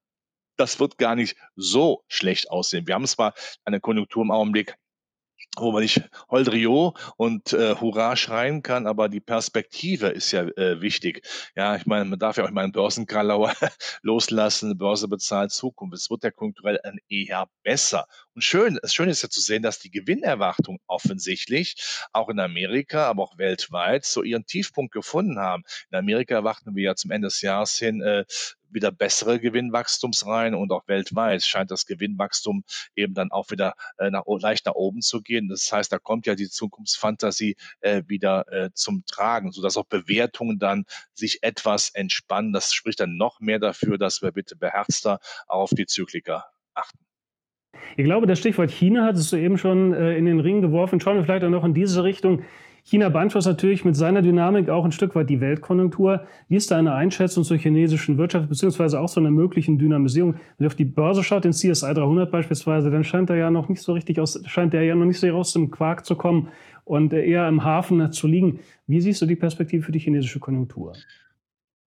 Das 0.58 0.80
wird 0.80 0.98
gar 0.98 1.16
nicht 1.16 1.36
so 1.56 2.04
schlecht 2.08 2.50
aussehen. 2.50 2.88
Wir 2.88 2.96
haben 2.96 3.08
zwar 3.08 3.34
eine 3.66 3.82
Konjunktur 3.82 4.24
im 4.24 4.32
Augenblick, 4.32 4.76
wo 5.58 5.72
man 5.72 5.82
nicht 5.82 6.02
Holdrio 6.30 6.96
und 7.18 7.54
äh, 7.54 7.76
Hurra 7.76 8.16
schreien 8.16 8.64
kann, 8.64 8.88
aber 8.88 9.10
die 9.10 9.20
Perspektive 9.20 10.08
ist 10.08 10.32
ja 10.32 10.44
äh, 10.44 10.82
wichtig. 10.82 11.26
Ja, 11.56 11.76
ich 11.76 11.86
meine, 11.86 12.06
man 12.06 12.20
darf 12.20 12.38
ja 12.38 12.46
auch 12.46 12.52
mal 12.52 12.64
einen 12.64 12.72
Börsenkalauer 12.72 13.54
loslassen, 14.02 14.78
Börse 14.78 15.08
bezahlt 15.08 15.52
Zukunft. 15.52 15.96
Es 15.96 16.10
wird 16.10 16.24
ja 16.24 16.32
konjunkturell 16.32 16.80
eher 17.10 17.48
besser. 17.64 18.08
Und 18.34 18.44
schön, 18.44 18.78
das 18.82 18.94
Schöne 18.94 19.12
ist 19.12 19.22
ja 19.22 19.30
zu 19.30 19.42
sehen, 19.42 19.64
dass 19.64 19.80
die 19.80 19.92
Gewinnerwartungen 19.92 20.82
offensichtlich 20.88 21.76
auch 22.12 22.30
in 22.30 22.40
Amerika, 22.40 23.08
aber 23.08 23.24
auch 23.24 23.38
weltweit 23.38 24.06
so 24.06 24.24
ihren 24.24 24.46
Tiefpunkt 24.46 24.94
gefunden 24.94 25.40
haben. 25.40 25.64
In 25.92 25.98
Amerika 25.98 26.36
erwarten 26.36 26.76
wir 26.76 26.84
ja 26.84 26.96
zum 26.96 27.12
Ende 27.12 27.28
des 27.28 27.42
Jahres 27.42 27.78
hin 27.78 28.02
äh, 28.02 28.26
wieder 28.70 28.92
bessere 28.92 29.40
Gewinnwachstumsreihen 29.40 30.56
und 30.56 30.72
auch 30.72 30.88
weltweit 30.88 31.44
scheint 31.44 31.72
das 31.72 31.86
Gewinnwachstum 31.86 32.64
eben 32.96 33.14
dann 33.14 33.32
auch 33.32 33.52
wieder 33.52 33.76
äh, 33.98 34.10
nach, 34.10 34.24
leicht 34.28 34.66
nach 34.66 34.76
oben 34.76 35.02
zu 35.02 35.22
gehen. 35.22 35.48
Das 35.48 35.72
heißt, 35.72 35.92
da 35.92 36.00
kommt 36.00 36.26
ja 36.26 36.36
die 36.36 36.50
Zukunftsfantasie 36.50 37.56
äh, 37.82 38.04
wieder 38.08 38.46
äh, 38.52 38.70
zum 38.74 39.04
Tragen, 39.06 39.52
sodass 39.52 39.78
auch 39.78 39.86
Bewertungen 39.86 40.60
dann 40.60 40.86
sich 41.14 41.44
etwas 41.44 41.90
entspannen. 41.90 42.54
Das 42.54 42.74
spricht 42.74 43.00
dann 43.00 43.18
noch 43.18 43.40
mehr 43.40 43.60
dafür, 43.60 43.98
dass 43.98 44.22
wir 44.22 44.32
bitte 44.32 44.56
beherzter 44.56 45.20
auf 45.48 45.72
die 45.72 45.86
Zykliker 45.86 46.46
achten. 46.74 47.00
Ich 47.98 48.06
glaube, 48.06 48.28
das 48.28 48.40
Stichwort 48.40 48.72
China 48.72 49.06
hat 49.06 49.16
es 49.16 49.30
soeben 49.30 49.58
schon 49.58 49.94
äh, 49.94 50.18
in 50.18 50.26
den 50.26 50.40
Ring 50.40 50.62
geworfen. 50.62 51.00
Schauen 51.00 51.18
wir 51.18 51.24
vielleicht 51.24 51.44
auch 51.44 51.50
noch 51.50 51.64
in 51.64 51.74
diese 51.74 52.04
Richtung. 52.04 52.44
China 52.88 53.10
beeinflusst 53.10 53.48
natürlich 53.48 53.84
mit 53.84 53.96
seiner 53.96 54.22
Dynamik 54.22 54.70
auch 54.70 54.86
ein 54.86 54.92
Stück 54.92 55.16
weit 55.16 55.28
die 55.28 55.42
Weltkonjunktur. 55.42 56.28
Wie 56.50 56.56
ist 56.56 56.70
deine 56.70 56.94
Einschätzung 56.94 57.44
zur 57.44 57.58
chinesischen 57.58 58.20
Wirtschaft, 58.20 58.48
beziehungsweise 58.48 59.00
auch 59.00 59.10
zu 59.10 59.20
einer 59.20 59.32
möglichen 59.32 59.80
Dynamisierung? 59.80 60.34
Wenn 60.34 60.42
du 60.60 60.68
auf 60.68 60.76
die 60.76 60.86
Börse 60.86 61.24
schaut, 61.24 61.46
den 61.46 61.52
CSI 61.52 61.96
300 61.96 62.30
beispielsweise, 62.30 62.92
dann 62.92 63.04
scheint 63.04 63.32
er 63.32 63.38
ja 63.38 63.50
noch 63.50 63.70
nicht 63.70 63.82
so 63.82 63.94
richtig 63.94 64.20
aus, 64.20 64.40
scheint 64.46 64.76
er 64.76 64.84
ja 64.84 64.94
noch 64.94 65.06
nicht 65.06 65.20
so 65.20 65.28
aus 65.32 65.54
dem 65.54 65.72
Quark 65.72 66.06
zu 66.06 66.16
kommen 66.16 66.50
und 66.84 67.12
eher 67.12 67.48
im 67.48 67.64
Hafen 67.64 68.12
zu 68.12 68.28
liegen. 68.28 68.60
Wie 68.86 69.02
siehst 69.02 69.20
du 69.20 69.26
die 69.26 69.36
Perspektive 69.36 69.84
für 69.84 69.92
die 69.92 70.00
chinesische 70.00 70.40
Konjunktur? 70.40 70.94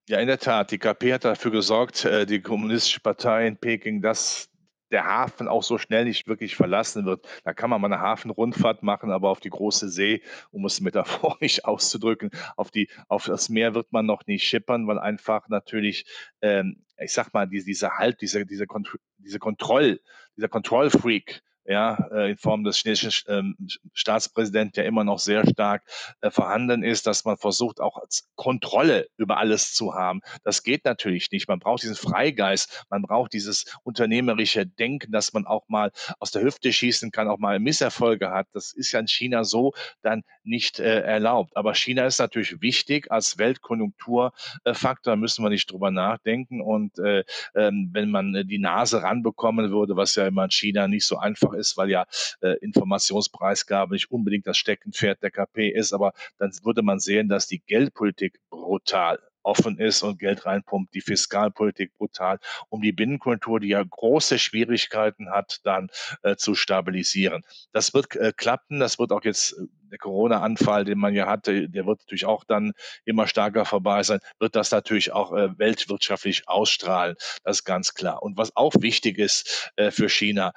Ja, 0.09 0.17
in 0.19 0.27
der 0.27 0.39
Tat. 0.39 0.71
Die 0.71 0.79
KP 0.79 1.13
hat 1.13 1.23
dafür 1.23 1.51
gesorgt, 1.51 2.03
äh, 2.03 2.25
die 2.25 2.41
Kommunistische 2.41 2.99
Partei 2.99 3.47
in 3.47 3.55
Peking, 3.55 4.01
dass 4.01 4.49
der 4.91 5.05
Hafen 5.05 5.47
auch 5.47 5.63
so 5.63 5.77
schnell 5.77 6.05
nicht 6.05 6.27
wirklich 6.27 6.55
verlassen 6.55 7.05
wird. 7.05 7.27
Da 7.43 7.53
kann 7.53 7.69
man 7.69 7.81
mal 7.81 7.91
eine 7.91 8.01
Hafenrundfahrt 8.01 8.83
machen, 8.83 9.11
aber 9.11 9.29
auf 9.29 9.39
die 9.39 9.49
große 9.49 9.89
See, 9.89 10.21
um 10.51 10.65
es 10.65 10.81
metaphorisch 10.81 11.63
auszudrücken, 11.63 12.31
auf, 12.55 12.71
die, 12.71 12.89
auf 13.07 13.25
das 13.25 13.49
Meer 13.49 13.75
wird 13.75 13.91
man 13.91 14.05
noch 14.05 14.25
nicht 14.27 14.43
schippern, 14.43 14.87
weil 14.87 14.99
einfach 14.99 15.47
natürlich, 15.49 16.05
ähm, 16.41 16.83
ich 16.97 17.13
sag 17.13 17.33
mal, 17.33 17.47
diese, 17.47 17.65
diese 17.65 17.91
Halt, 17.97 18.21
diese, 18.21 18.45
diese, 18.45 18.67
Kont 18.67 18.97
diese 19.17 19.39
Kontroll, 19.39 20.01
dieser 20.35 20.49
Kontrollfreak, 20.49 21.41
ja, 21.65 21.95
äh, 22.11 22.31
in 22.31 22.37
Form 22.37 22.63
des 22.63 22.77
chinesischen 22.77 23.31
ähm, 23.31 23.55
Staatspräsidenten 23.93 24.81
ja 24.81 24.87
immer 24.87 25.03
noch 25.03 25.19
sehr 25.19 25.47
stark 25.47 25.83
äh, 26.21 26.31
vorhanden 26.31 26.83
ist, 26.83 27.05
dass 27.05 27.25
man 27.25 27.37
versucht, 27.37 27.79
auch 27.79 28.01
Kontrolle 28.35 29.07
über 29.17 29.37
alles 29.37 29.73
zu 29.73 29.93
haben. 29.93 30.21
Das 30.43 30.63
geht 30.63 30.85
natürlich 30.85 31.29
nicht. 31.31 31.47
Man 31.47 31.59
braucht 31.59 31.83
diesen 31.83 31.95
Freigeist, 31.95 32.85
man 32.89 33.03
braucht 33.03 33.33
dieses 33.33 33.65
unternehmerische 33.83 34.65
Denken, 34.65 35.11
dass 35.11 35.33
man 35.33 35.45
auch 35.45 35.67
mal 35.67 35.91
aus 36.19 36.31
der 36.31 36.41
Hüfte 36.41 36.73
schießen 36.73 37.11
kann, 37.11 37.27
auch 37.27 37.37
mal 37.37 37.59
Misserfolge 37.59 38.31
hat. 38.31 38.47
Das 38.53 38.73
ist 38.73 38.91
ja 38.91 38.99
in 38.99 39.07
China 39.07 39.43
so 39.43 39.73
dann 40.01 40.23
nicht 40.43 40.79
äh, 40.79 41.01
erlaubt. 41.01 41.55
Aber 41.55 41.75
China 41.75 42.05
ist 42.05 42.19
natürlich 42.19 42.61
wichtig 42.61 43.11
als 43.11 43.37
Weltkonjunkturfaktor, 43.37 45.15
müssen 45.15 45.43
wir 45.43 45.49
nicht 45.49 45.71
drüber 45.71 45.91
nachdenken. 45.91 46.61
Und 46.61 46.97
äh, 46.99 47.23
ähm, 47.55 47.89
wenn 47.93 48.09
man 48.09 48.47
die 48.47 48.59
Nase 48.59 49.03
ranbekommen 49.03 49.71
würde, 49.71 49.95
was 49.95 50.15
ja 50.15 50.27
immer 50.27 50.45
in 50.45 50.51
China 50.51 50.87
nicht 50.87 51.05
so 51.05 51.17
einfach 51.17 51.53
ist, 51.53 51.58
weil 51.77 51.89
ja 51.89 52.05
äh, 52.41 52.53
Informationspreisgabe 52.61 53.93
nicht 53.93 54.11
unbedingt 54.11 54.47
das 54.47 54.57
Steckenpferd 54.57 55.21
der 55.23 55.31
KP 55.31 55.69
ist, 55.69 55.93
aber 55.93 56.13
dann 56.37 56.51
würde 56.63 56.81
man 56.81 56.99
sehen, 56.99 57.29
dass 57.29 57.47
die 57.47 57.59
Geldpolitik 57.59 58.39
brutal 58.49 59.19
offen 59.43 59.79
ist 59.79 60.03
und 60.03 60.19
Geld 60.19 60.45
reinpumpt, 60.45 60.93
die 60.93 61.01
Fiskalpolitik 61.01 61.93
brutal, 61.97 62.39
um 62.69 62.81
die 62.81 62.91
Binnenkultur, 62.91 63.59
die 63.59 63.69
ja 63.69 63.83
große 63.83 64.39
Schwierigkeiten 64.39 65.31
hat, 65.31 65.59
dann 65.63 65.89
äh, 66.23 66.35
zu 66.35 66.55
stabilisieren. 66.55 67.43
Das 67.71 67.93
wird 67.93 68.15
äh, 68.15 68.33
klappen, 68.35 68.79
das 68.79 68.99
wird 68.99 69.11
auch 69.11 69.23
jetzt 69.23 69.53
äh, 69.53 69.65
der 69.91 69.97
Corona-Anfall, 69.97 70.85
den 70.85 70.99
man 70.99 71.15
ja 71.15 71.25
hatte, 71.25 71.67
der 71.67 71.87
wird 71.87 72.01
natürlich 72.01 72.25
auch 72.25 72.43
dann 72.43 72.73
immer 73.05 73.25
stärker 73.25 73.65
vorbei 73.65 74.03
sein, 74.03 74.19
wird 74.37 74.55
das 74.55 74.69
natürlich 74.69 75.11
auch 75.11 75.33
äh, 75.33 75.57
weltwirtschaftlich 75.57 76.47
ausstrahlen. 76.47 77.15
Das 77.43 77.57
ist 77.57 77.63
ganz 77.63 77.95
klar. 77.95 78.21
Und 78.21 78.37
was 78.37 78.55
auch 78.55 78.73
wichtig 78.79 79.17
ist 79.17 79.71
äh, 79.77 79.89
für 79.89 80.09
China, 80.09 80.53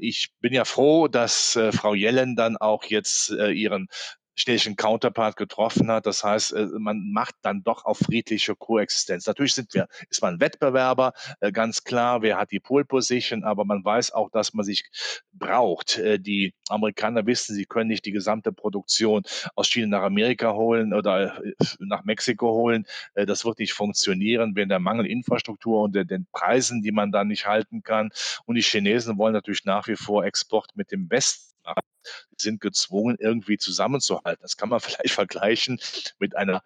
ich 0.00 0.30
bin 0.40 0.52
ja 0.52 0.64
froh, 0.64 1.08
dass 1.08 1.58
Frau 1.72 1.94
Yellen 1.94 2.34
dann 2.34 2.56
auch 2.56 2.84
jetzt 2.84 3.30
ihren 3.30 3.88
chinesischen 4.40 4.76
Counterpart 4.76 5.36
getroffen 5.36 5.90
hat. 5.90 6.06
Das 6.06 6.24
heißt, 6.24 6.52
äh, 6.52 6.66
man 6.78 7.10
macht 7.12 7.34
dann 7.42 7.62
doch 7.62 7.84
auf 7.84 7.98
friedliche 7.98 8.56
Koexistenz. 8.56 9.26
Natürlich 9.26 9.54
sind 9.54 9.74
wir, 9.74 9.86
ist 10.08 10.22
man 10.22 10.40
Wettbewerber, 10.40 11.12
äh, 11.40 11.52
ganz 11.52 11.84
klar, 11.84 12.22
wer 12.22 12.38
hat 12.38 12.50
die 12.50 12.60
Pole 12.60 12.84
Position, 12.84 13.44
aber 13.44 13.64
man 13.64 13.84
weiß 13.84 14.12
auch, 14.12 14.30
dass 14.30 14.54
man 14.54 14.64
sich 14.64 14.84
braucht. 15.32 15.98
Äh, 15.98 16.18
die 16.18 16.54
Amerikaner 16.68 17.26
wissen, 17.26 17.54
sie 17.54 17.66
können 17.66 17.88
nicht 17.88 18.04
die 18.04 18.12
gesamte 18.12 18.52
Produktion 18.52 19.22
aus 19.54 19.68
China 19.68 19.98
nach 19.98 20.04
Amerika 20.04 20.52
holen 20.52 20.94
oder 20.94 21.40
nach 21.78 22.04
Mexiko 22.04 22.52
holen. 22.52 22.86
Das 23.14 23.44
wird 23.44 23.58
nicht 23.58 23.72
funktionieren, 23.72 24.54
wenn 24.54 24.68
der 24.68 24.78
Mangel 24.78 25.06
Infrastruktur 25.06 25.82
und 25.82 25.94
den 25.94 26.26
Preisen, 26.32 26.82
die 26.82 26.92
man 26.92 27.10
dann 27.10 27.28
nicht 27.28 27.46
halten 27.46 27.82
kann. 27.82 28.10
Und 28.46 28.54
die 28.54 28.62
Chinesen 28.62 29.18
wollen 29.18 29.32
natürlich 29.32 29.64
nach 29.64 29.88
wie 29.88 29.96
vor 29.96 30.24
Export 30.24 30.70
mit 30.76 30.92
dem 30.92 31.10
Westen 31.10 31.49
sind 32.36 32.60
gezwungen, 32.60 33.16
irgendwie 33.18 33.58
zusammenzuhalten. 33.58 34.42
Das 34.42 34.56
kann 34.56 34.68
man 34.68 34.80
vielleicht 34.80 35.14
vergleichen 35.14 35.80
mit 36.18 36.36
einer 36.36 36.62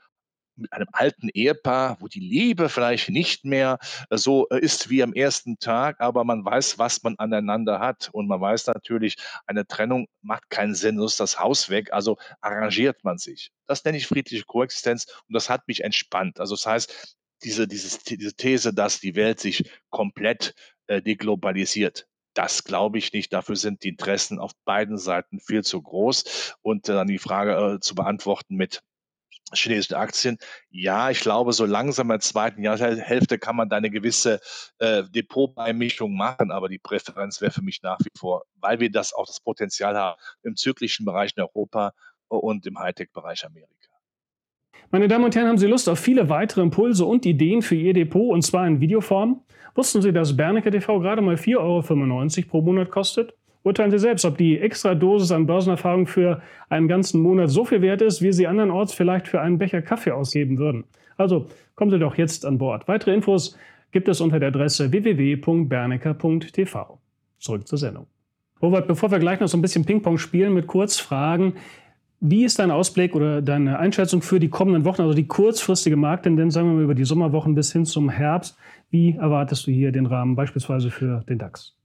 mit 0.57 0.73
einem 0.73 0.87
alten 0.93 1.29
Ehepaar, 1.31 1.97
wo 2.01 2.09
die 2.09 2.21
Liebe 2.21 2.69
vielleicht 2.69 3.09
nicht 3.11 3.45
mehr 3.45 3.79
äh, 4.11 4.17
so 4.17 4.49
äh, 4.51 4.59
ist 4.61 4.91
wie 4.91 5.03
am 5.03 5.13
ersten 5.13 5.59
Tag, 5.59 6.01
aber 6.01 6.25
man 6.25 6.45
weiß, 6.45 6.79
was 6.79 7.03
man 7.03 7.17
aneinander 7.19 7.81
hat. 7.81 8.11
Und 8.13 8.29
man 8.29 8.41
weiß 8.41 8.67
natürlich, 8.69 9.17
eine 9.47 9.67
Trennung 9.67 10.07
macht 10.23 10.51
keinen 10.51 10.75
Sinn, 10.75 10.99
so 10.99 11.07
ist 11.07 11.21
das 11.21 11.39
Haus 11.39 11.71
weg, 11.71 11.93
also 11.93 12.19
arrangiert 12.41 13.05
man 13.05 13.19
sich. 13.19 13.51
Das 13.67 13.85
nenne 13.85 13.99
ich 13.99 14.07
friedliche 14.07 14.45
Koexistenz 14.45 15.07
und 15.29 15.35
das 15.35 15.51
hat 15.51 15.67
mich 15.69 15.83
entspannt. 15.83 16.41
Also 16.41 16.55
das 16.55 16.67
heißt, 16.67 17.17
diese, 17.43 17.67
diese 17.67 18.35
These, 18.35 18.73
dass 18.73 19.01
die 19.01 19.17
Welt 19.17 19.41
sich 19.41 19.71
komplett 19.91 20.55
äh, 20.87 21.03
deglobalisiert, 21.03 22.07
das 22.35 22.65
glaube 22.65 22.99
ich 22.99 23.13
nicht. 23.13 23.33
Dafür 23.33 23.57
sind 23.57 23.83
die 23.85 23.89
Interessen 23.89 24.39
auf 24.39 24.53
beiden 24.65 24.99
Seiten 24.99 25.41
viel 25.41 25.65
zu 25.65 25.81
groß. 25.81 26.57
Und 26.63 26.89
dann 26.89 27.09
die 27.09 27.19
Frage 27.19 27.77
äh, 27.77 27.81
zu 27.81 27.95
beantworten 27.95 28.57
mit 28.57 28.83
chinesischen 29.53 29.95
Aktien. 29.95 30.39
Ja, 30.71 31.11
ich 31.11 31.21
glaube, 31.21 31.53
so 31.53 31.65
langsam 31.65 32.07
in 32.07 32.15
der 32.15 32.21
zweiten 32.21 32.63
Jahrhälfte 32.63 33.39
kann 33.39 33.57
man 33.57 33.69
da 33.69 33.77
eine 33.77 33.91
gewisse 33.91 34.41
äh, 34.79 35.05
Depotbeimischung 35.05 36.17
machen, 36.17 36.51
aber 36.51 36.69
die 36.69 36.79
Präferenz 36.79 37.41
wäre 37.41 37.53
für 37.53 37.63
mich 37.63 37.83
nach 37.83 37.99
wie 38.01 38.11
vor, 38.19 38.45
weil 38.55 38.81
wir 38.81 38.91
das 38.91 39.13
auch 39.13 39.27
das 39.27 39.41
Potenzial 39.41 39.97
haben 39.97 40.21
im 40.43 40.57
zyklischen 40.57 41.05
Bereich 41.05 41.33
in 41.37 41.43
Europa 41.43 41.93
und 42.29 42.67
im 42.67 42.79
Hightech-Bereich 42.79 43.45
Amerika. 43.45 43.74
Meine 44.91 45.09
Damen 45.09 45.25
und 45.25 45.35
Herren, 45.35 45.49
haben 45.49 45.59
Sie 45.59 45.67
Lust 45.67 45.89
auf 45.89 45.99
viele 45.99 46.29
weitere 46.29 46.63
Impulse 46.63 47.05
und 47.05 47.27
Ideen 47.27 47.63
für 47.63 47.75
Ihr 47.75 47.95
Depot 47.95 48.33
und 48.33 48.43
zwar 48.43 48.67
in 48.67 48.81
Videoform? 48.81 49.41
Wussten 49.75 50.03
Sie, 50.03 50.13
dass 50.13 50.37
Bernecker 50.37 50.71
TV 50.71 51.01
gerade 51.01 51.21
mal 51.21 51.35
4,95 51.35 51.59
Euro 51.59 51.83
pro 52.49 52.63
Monat 52.63 52.91
kostet? 52.91 53.35
Urteilen 53.65 53.91
Sie 53.91 53.99
selbst, 53.99 54.25
ob 54.25 54.39
die 54.39 54.59
extra 54.59 54.95
Dosis 54.95 55.33
an 55.33 55.47
Börsenerfahrung 55.47 56.07
für 56.07 56.43
einen 56.69 56.87
ganzen 56.87 57.21
Monat 57.23 57.51
so 57.51 57.65
viel 57.65 57.83
wert 57.83 58.03
ist, 58.03 58.23
wie 58.23 58.33
Sie 58.33 58.47
andernorts 58.47 58.93
vielleicht 58.93 59.27
für 59.27 59.41
einen 59.41 59.59
Becher 59.59 59.83
Kaffee 59.83 60.13
ausgeben 60.13 60.59
würden. 60.59 60.85
Also 61.17 61.47
kommen 61.75 61.91
Sie 61.91 61.99
doch 61.99 62.17
jetzt 62.17 62.45
an 62.45 62.59
Bord. 62.59 62.87
Weitere 62.87 63.15
Infos 63.15 63.57
gibt 63.91 64.09
es 64.09 64.21
unter 64.21 64.39
der 64.39 64.49
Adresse 64.49 64.93
www.bernecker.tv. 64.93 66.99
Zurück 67.39 67.67
zur 67.67 67.79
Sendung. 67.79 68.07
Robert, 68.61 68.87
bevor 68.87 69.11
wir 69.11 69.19
gleich 69.19 69.41
noch 69.41 69.49
so 69.49 69.59
ein 69.59 69.63
bisschen 69.63 69.85
Ping-Pong 69.85 70.19
spielen 70.19 70.55
mit 70.55 70.67
Kurzfragen, 70.67 71.55
wie 72.27 72.47
ist 72.47 72.59
dein 72.59 72.71
Ausblick 72.71 73.15
oder 73.15 73.43
deine 73.43 73.79
Einschätzung 73.79 74.23
für 74.23 74.41
die 74.41 74.49
kommenden 74.49 74.87
Wochen, 74.87 75.03
also 75.03 75.13
die 75.13 75.27
kurzfristige 75.27 75.97
Markttendenz, 75.97 76.55
sagen 76.55 76.69
wir 76.69 76.77
mal 76.77 76.85
über 76.85 76.95
die 76.95 77.05
Sommerwochen 77.05 77.55
bis 77.55 77.71
hin 77.71 77.85
zum 77.85 78.09
Herbst? 78.09 78.57
Wie 78.89 79.15
erwartest 79.15 79.67
du 79.67 79.71
hier 79.71 79.93
den 79.93 80.07
Rahmen 80.07 80.35
beispielsweise 80.35 80.91
für 80.91 81.23
den 81.29 81.39
DAX? 81.39 81.77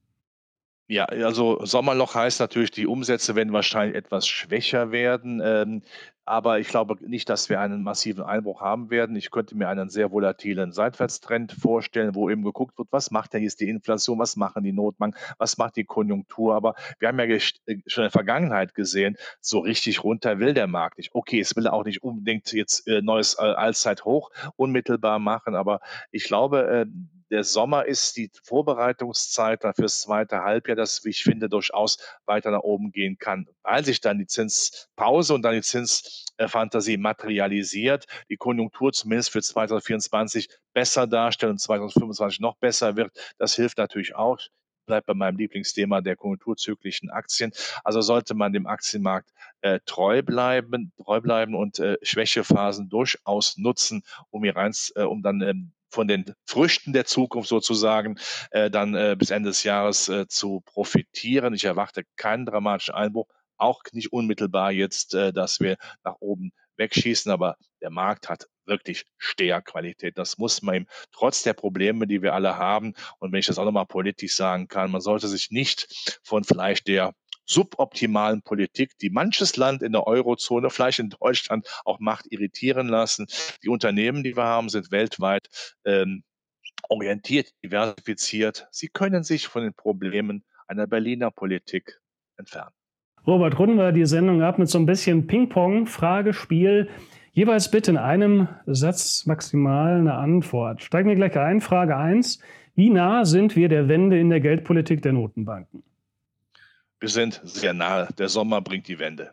Ja, 0.88 1.06
also 1.06 1.60
Sommerloch 1.66 2.16
heißt 2.16 2.40
natürlich, 2.40 2.72
die 2.72 2.88
Umsätze 2.88 3.36
werden 3.36 3.52
wahrscheinlich 3.52 3.98
etwas 3.98 4.30
schwächer 4.30 4.94
werden. 4.94 5.42
Ähm, 5.44 5.82
aber 6.30 6.60
ich 6.60 6.68
glaube 6.68 6.96
nicht, 7.02 7.28
dass 7.28 7.50
wir 7.50 7.60
einen 7.60 7.82
massiven 7.82 8.24
Einbruch 8.24 8.62
haben 8.62 8.92
werden. 8.92 9.16
Ich 9.16 9.32
könnte 9.32 9.58
mir 9.58 9.68
einen 9.68 9.90
sehr 9.90 10.12
volatilen 10.12 10.72
Seitwärtstrend 10.72 11.52
vorstellen, 11.52 12.14
wo 12.14 12.30
eben 12.30 12.44
geguckt 12.44 12.78
wird, 12.78 12.88
was 12.92 13.10
macht 13.10 13.34
denn 13.34 13.42
jetzt 13.42 13.60
die 13.62 13.68
Inflation, 13.68 14.20
was 14.20 14.36
machen 14.36 14.64
die 14.64 14.72
Notbanken, 14.72 15.20
was 15.40 15.58
macht 15.58 15.76
die 15.76 15.86
Konjunktur. 15.86 16.54
Aber 16.54 16.76
wir 17.00 17.08
haben 17.08 17.18
ja 17.18 17.26
äh, 17.26 17.40
schon 17.40 17.64
in 17.66 17.82
der 17.96 18.12
Vergangenheit 18.12 18.76
gesehen, 18.76 19.18
so 19.42 19.58
richtig 19.58 20.04
runter 20.04 20.38
will 20.38 20.54
der 20.54 20.68
Markt 20.68 21.00
nicht. 21.00 21.16
Okay, 21.16 21.40
es 21.40 21.56
will 21.56 21.68
auch 21.68 21.84
nicht 21.84 22.04
unbedingt 22.04 22.54
jetzt 22.54 22.88
äh, 22.88 23.02
neues 23.02 23.40
äh, 23.40 23.42
Allzeithoch 23.42 24.30
unmittelbar 24.56 25.18
machen, 25.18 25.56
aber 25.56 25.80
ich 26.12 26.26
glaube, 26.26 26.86
der 27.30 27.44
Sommer 27.44 27.86
ist 27.86 28.18
die 28.18 28.32
Vorbereitungszeit 28.44 29.64
dann 29.64 29.74
fürs 29.74 30.02
zweite 30.02 30.44
Halbjahr, 30.44 30.76
das, 30.76 31.04
wie 31.06 31.10
ich 31.10 31.24
finde, 31.24 31.50
durchaus 31.50 31.98
weiter 32.26 32.52
nach 32.52 32.62
oben 32.62 32.92
gehen 32.92 33.18
kann, 33.18 33.48
weil 33.64 33.86
sich 33.86 34.02
dann 34.02 34.18
die 34.18 34.28
Zinspause 34.28 35.34
und 35.34 35.44
dann 35.44 35.54
die 35.54 35.62
Zinsfantasie 35.62 36.98
materialisiert, 36.98 38.06
die 38.30 38.38
Konjunktur 38.38 38.92
zumindest 38.92 39.32
für 39.32 39.42
2024 39.42 40.50
besser 40.74 41.08
darstellt 41.08 41.52
und 41.52 41.60
2025 41.60 42.40
noch 42.40 42.58
besser 42.58 42.96
wird. 42.96 43.12
Das 43.38 43.56
hilft 43.56 43.78
natürlich 43.78 44.16
auch 44.16 44.40
bleibt 44.90 45.06
bei 45.06 45.14
meinem 45.14 45.38
Lieblingsthema 45.38 46.02
der 46.02 46.16
konjunkturzyklischen 46.16 47.12
Aktien. 47.12 47.52
Also 47.84 48.02
sollte 48.02 48.34
man 48.34 48.52
dem 48.52 48.66
Aktienmarkt 48.66 49.30
äh, 49.62 49.80
treu 49.86 50.24
bleiben, 50.24 50.92
treu 50.98 51.22
bleiben 51.22 51.54
und 51.54 51.78
äh, 51.80 51.98
Schwächephasen 52.02 52.90
durchaus 52.90 53.58
nutzen, 53.58 54.04
um 54.32 54.44
hier 54.44 54.56
rein, 54.56 54.74
äh, 54.96 55.04
um 55.04 55.22
dann 55.22 55.42
ähm, 55.42 55.72
von 55.90 56.08
den 56.08 56.34
Früchten 56.46 56.94
der 56.94 57.06
Zukunft 57.06 57.50
sozusagen 57.50 58.18
äh, 58.52 58.70
dann 58.70 58.96
äh, 58.96 59.16
bis 59.18 59.30
Ende 59.32 59.50
des 59.50 59.64
Jahres 59.64 60.10
äh, 60.10 60.28
zu 60.28 60.62
profitieren. 60.66 61.54
Ich 61.54 61.66
erwarte 61.66 62.04
keinen 62.16 62.46
dramatischen 62.46 62.96
Einbruch, 62.96 63.28
auch 63.58 63.82
nicht 63.92 64.14
unmittelbar 64.14 64.72
jetzt, 64.72 65.14
äh, 65.14 65.34
dass 65.34 65.60
wir 65.60 65.78
nach 66.04 66.16
oben 66.20 66.52
wegschießen, 66.78 67.32
aber 67.32 67.58
der 67.82 67.90
Markt 67.90 68.30
hat 68.30 68.48
wirklich 68.66 69.04
Steherqualität. 69.18 70.18
Das 70.18 70.38
muss 70.38 70.62
man 70.62 70.76
ihm 70.76 70.88
trotz 71.12 71.44
der 71.44 71.54
Probleme, 71.54 72.08
die 72.08 72.22
wir 72.22 72.34
alle 72.34 72.58
haben, 72.58 72.94
und 73.20 73.32
wenn 73.32 73.40
ich 73.40 73.48
das 73.48 73.58
auch 73.58 73.66
nochmal 73.66 73.86
politisch 73.86 74.36
sagen 74.36 74.68
kann, 74.68 74.92
man 74.92 75.02
sollte 75.02 75.28
sich 75.28 75.52
nicht 75.52 76.20
von 76.24 76.44
vielleicht 76.44 76.88
der 76.88 77.14
suboptimalen 77.50 78.42
Politik, 78.42 78.98
die 79.00 79.10
manches 79.10 79.58
Land 79.58 79.82
in 79.82 79.92
der 79.92 80.08
Eurozone, 80.08 80.70
vielleicht 80.70 81.00
in 81.00 81.10
Deutschland 81.10 81.68
auch 81.84 82.00
macht, 82.00 82.32
irritieren 82.32 82.88
lassen. 82.88 83.28
Die 83.64 83.70
Unternehmen, 83.70 84.24
die 84.24 84.38
wir 84.38 84.44
haben, 84.44 84.70
sind 84.70 84.92
weltweit 84.92 85.50
ähm, 85.86 86.24
orientiert, 86.90 87.50
diversifiziert. 87.64 88.68
Sie 88.72 88.88
können 88.88 89.24
sich 89.24 89.48
von 89.48 89.64
den 89.64 89.74
Problemen 89.74 90.44
einer 90.68 90.88
Berliner 90.88 91.32
Politik 91.32 92.00
entfernen. 92.38 92.72
Robert, 93.28 93.60
runden 93.60 93.78
wir 93.78 93.92
die 93.92 94.06
Sendung 94.06 94.42
ab 94.42 94.60
mit 94.60 94.70
so 94.70 94.78
ein 94.78 94.86
bisschen 94.86 95.28
Ping-Pong, 95.28 95.88
Fragespiel. 95.88 96.90
Jeweils 97.32 97.70
bitte 97.70 97.92
in 97.92 97.98
einem 97.98 98.48
Satz 98.66 99.26
maximal 99.26 99.98
eine 99.98 100.14
Antwort. 100.16 100.84
Steigen 100.84 101.10
wir 101.10 101.16
gleich 101.16 101.38
ein. 101.38 101.62
Frage 101.62 101.98
1. 101.98 102.40
Wie 102.76 102.90
nah 102.90 103.26
sind 103.26 103.56
wir 103.56 103.70
der 103.70 103.88
Wende 103.88 104.20
in 104.20 104.30
der 104.30 104.40
Geldpolitik 104.40 105.02
der 105.02 105.14
Notenbanken? 105.14 105.84
Wir 107.00 107.10
sind 107.10 107.40
sehr 107.44 107.74
nahe. 107.74 108.10
Der 108.18 108.28
Sommer 108.28 108.62
bringt 108.62 108.88
die 108.88 109.00
Wende. 109.00 109.32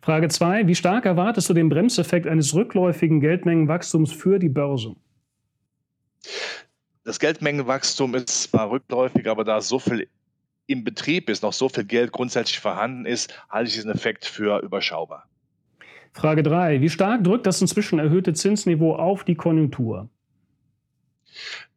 Frage 0.00 0.28
2. 0.28 0.66
Wie 0.66 0.74
stark 0.74 1.04
erwartest 1.04 1.48
du 1.50 1.54
den 1.54 1.68
Bremseffekt 1.68 2.26
eines 2.26 2.54
rückläufigen 2.54 3.20
Geldmengenwachstums 3.20 4.12
für 4.12 4.38
die 4.38 4.48
Börse? 4.48 4.94
Das 7.04 7.18
Geldmengenwachstum 7.18 8.14
ist 8.14 8.44
zwar 8.44 8.70
rückläufig, 8.70 9.28
aber 9.28 9.44
da 9.44 9.60
so 9.60 9.78
viel 9.78 10.08
im 10.66 10.82
Betrieb 10.82 11.30
ist, 11.30 11.42
noch 11.42 11.52
so 11.52 11.68
viel 11.68 11.84
Geld 11.84 12.10
grundsätzlich 12.10 12.58
vorhanden 12.58 13.06
ist, 13.06 13.32
halte 13.48 13.68
ich 13.68 13.74
diesen 13.74 13.90
Effekt 13.90 14.24
für 14.24 14.60
überschaubar. 14.60 15.28
Frage 16.12 16.42
3. 16.42 16.80
Wie 16.80 16.90
stark 16.90 17.22
drückt 17.22 17.46
das 17.46 17.60
inzwischen 17.60 17.98
erhöhte 17.98 18.32
Zinsniveau 18.32 18.96
auf 18.96 19.24
die 19.24 19.34
Konjunktur? 19.34 20.08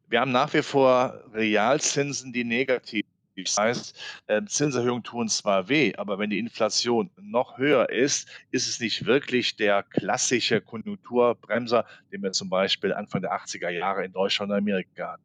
Wir 0.08 0.20
haben 0.20 0.32
nach 0.32 0.52
wie 0.54 0.62
vor 0.62 1.20
Realzinsen, 1.32 2.32
die 2.32 2.42
negativ 2.42 3.04
das 3.44 3.56
heißt, 3.58 4.00
ähm, 4.28 4.46
Zinserhöhungen 4.46 5.02
tun 5.02 5.28
zwar 5.28 5.68
weh, 5.68 5.94
aber 5.96 6.18
wenn 6.18 6.30
die 6.30 6.38
Inflation 6.38 7.10
noch 7.20 7.58
höher 7.58 7.90
ist, 7.90 8.28
ist 8.50 8.68
es 8.68 8.80
nicht 8.80 9.06
wirklich 9.06 9.56
der 9.56 9.82
klassische 9.82 10.60
Konjunkturbremser, 10.60 11.84
den 12.12 12.22
wir 12.22 12.32
zum 12.32 12.48
Beispiel 12.48 12.92
Anfang 12.92 13.22
der 13.22 13.32
80er 13.32 13.70
Jahre 13.70 14.04
in 14.04 14.12
Deutschland 14.12 14.50
und 14.52 14.58
Amerika 14.58 15.12
hatten. 15.12 15.22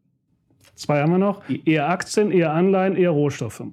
Zwei 0.76 1.02
haben 1.02 1.12
wir 1.12 1.18
noch. 1.18 1.44
Eher 1.66 1.90
Aktien, 1.90 2.32
eher 2.32 2.52
Anleihen, 2.52 2.98
eher 2.98 3.12
Rohstoffe. 3.12 3.64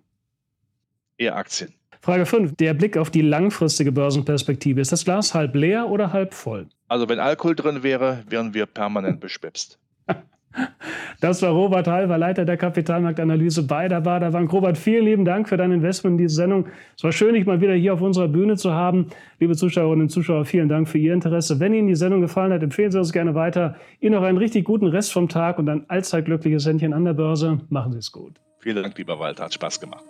Eher 1.17 1.37
Aktien. 1.37 1.75
Frage 2.01 2.27
5. 2.27 2.57
Der 2.57 2.75
Blick 2.75 2.97
auf 2.97 3.11
die 3.11 3.23
langfristige 3.23 3.93
Börsenperspektive. 3.93 4.81
Ist 4.81 4.91
das 4.91 5.05
Glas 5.05 5.35
halb 5.35 5.55
leer 5.55 5.89
oder 5.89 6.13
halb 6.13 6.35
voll? 6.35 6.69
Also 6.89 7.09
wenn 7.09 7.21
Alkohol 7.21 7.55
drin 7.55 7.83
wäre, 7.83 8.25
wären 8.29 8.55
wir 8.55 8.67
permanent 8.67 9.21
beschwipst. 9.21 9.79
Das 11.21 11.41
war 11.43 11.51
Robert 11.51 11.87
Halver, 11.87 12.19
Leiter 12.19 12.45
der 12.45 12.57
Kapitalmarktanalyse 12.57 13.63
bei 13.65 13.87
der 13.87 14.01
Baderbank. 14.01 14.53
Robert, 14.53 14.77
vielen 14.77 15.05
lieben 15.05 15.25
Dank 15.25 15.49
für 15.49 15.57
dein 15.57 15.71
Investment 15.71 16.15
in 16.15 16.19
diese 16.19 16.35
Sendung. 16.35 16.67
Es 16.97 17.05
war 17.05 17.13
schön, 17.13 17.35
dich 17.35 17.47
mal 17.47 17.61
wieder 17.61 17.75
hier 17.75 17.95
auf 17.95 18.03
unserer 18.03 18.29
Bühne 18.29 18.57
zu 18.57 18.73
haben. 18.73 19.07
Liebe 19.39 19.55
Zuschauerinnen 19.55 20.03
und 20.03 20.09
Zuschauer, 20.09 20.45
vielen 20.45 20.69
Dank 20.69 20.89
für 20.89 20.99
Ihr 20.99 21.13
Interesse. 21.13 21.61
Wenn 21.61 21.75
Ihnen 21.75 21.87
die 21.87 21.95
Sendung 21.95 22.21
gefallen 22.21 22.53
hat, 22.53 22.63
empfehlen 22.63 22.91
Sie 22.91 22.99
uns 22.99 23.13
gerne 23.13 23.35
weiter. 23.35 23.77
Ihnen 24.01 24.15
noch 24.15 24.23
einen 24.23 24.39
richtig 24.39 24.65
guten 24.65 24.87
Rest 24.87 25.13
vom 25.13 25.29
Tag 25.29 25.59
und 25.59 25.69
ein 25.69 25.89
allzeit 25.89 26.25
glückliches 26.25 26.67
Händchen 26.67 26.93
an 26.93 27.05
der 27.05 27.15
Börse. 27.15 27.61
Machen 27.69 27.93
Sie 27.93 27.99
es 27.99 28.11
gut. 28.11 28.41
Vielen 28.59 28.83
Dank, 28.83 28.99
lieber 28.99 29.19
Walter. 29.19 29.45
Hat 29.45 29.55
Spaß 29.55 29.81
gemacht. 29.81 30.05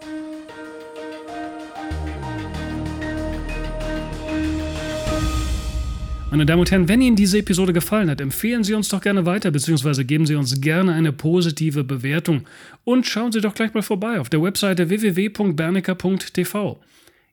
Meine 6.32 6.46
Damen 6.46 6.60
und 6.60 6.70
Herren, 6.70 6.88
wenn 6.88 7.02
Ihnen 7.02 7.14
diese 7.14 7.36
Episode 7.36 7.74
gefallen 7.74 8.08
hat, 8.08 8.22
empfehlen 8.22 8.64
Sie 8.64 8.72
uns 8.72 8.88
doch 8.88 9.02
gerne 9.02 9.26
weiter, 9.26 9.50
beziehungsweise 9.50 10.06
geben 10.06 10.24
Sie 10.24 10.34
uns 10.34 10.62
gerne 10.62 10.94
eine 10.94 11.12
positive 11.12 11.84
Bewertung. 11.84 12.46
Und 12.84 13.06
schauen 13.06 13.32
Sie 13.32 13.42
doch 13.42 13.52
gleich 13.52 13.74
mal 13.74 13.82
vorbei 13.82 14.18
auf 14.18 14.30
der 14.30 14.42
Webseite 14.42 14.88
www.bernecker.tv. 14.88 16.80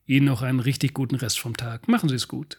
Ihnen 0.04 0.26
noch 0.26 0.42
einen 0.42 0.60
richtig 0.60 0.92
guten 0.92 1.14
Rest 1.14 1.40
vom 1.40 1.56
Tag. 1.56 1.88
Machen 1.88 2.10
Sie 2.10 2.14
es 2.14 2.28
gut. 2.28 2.58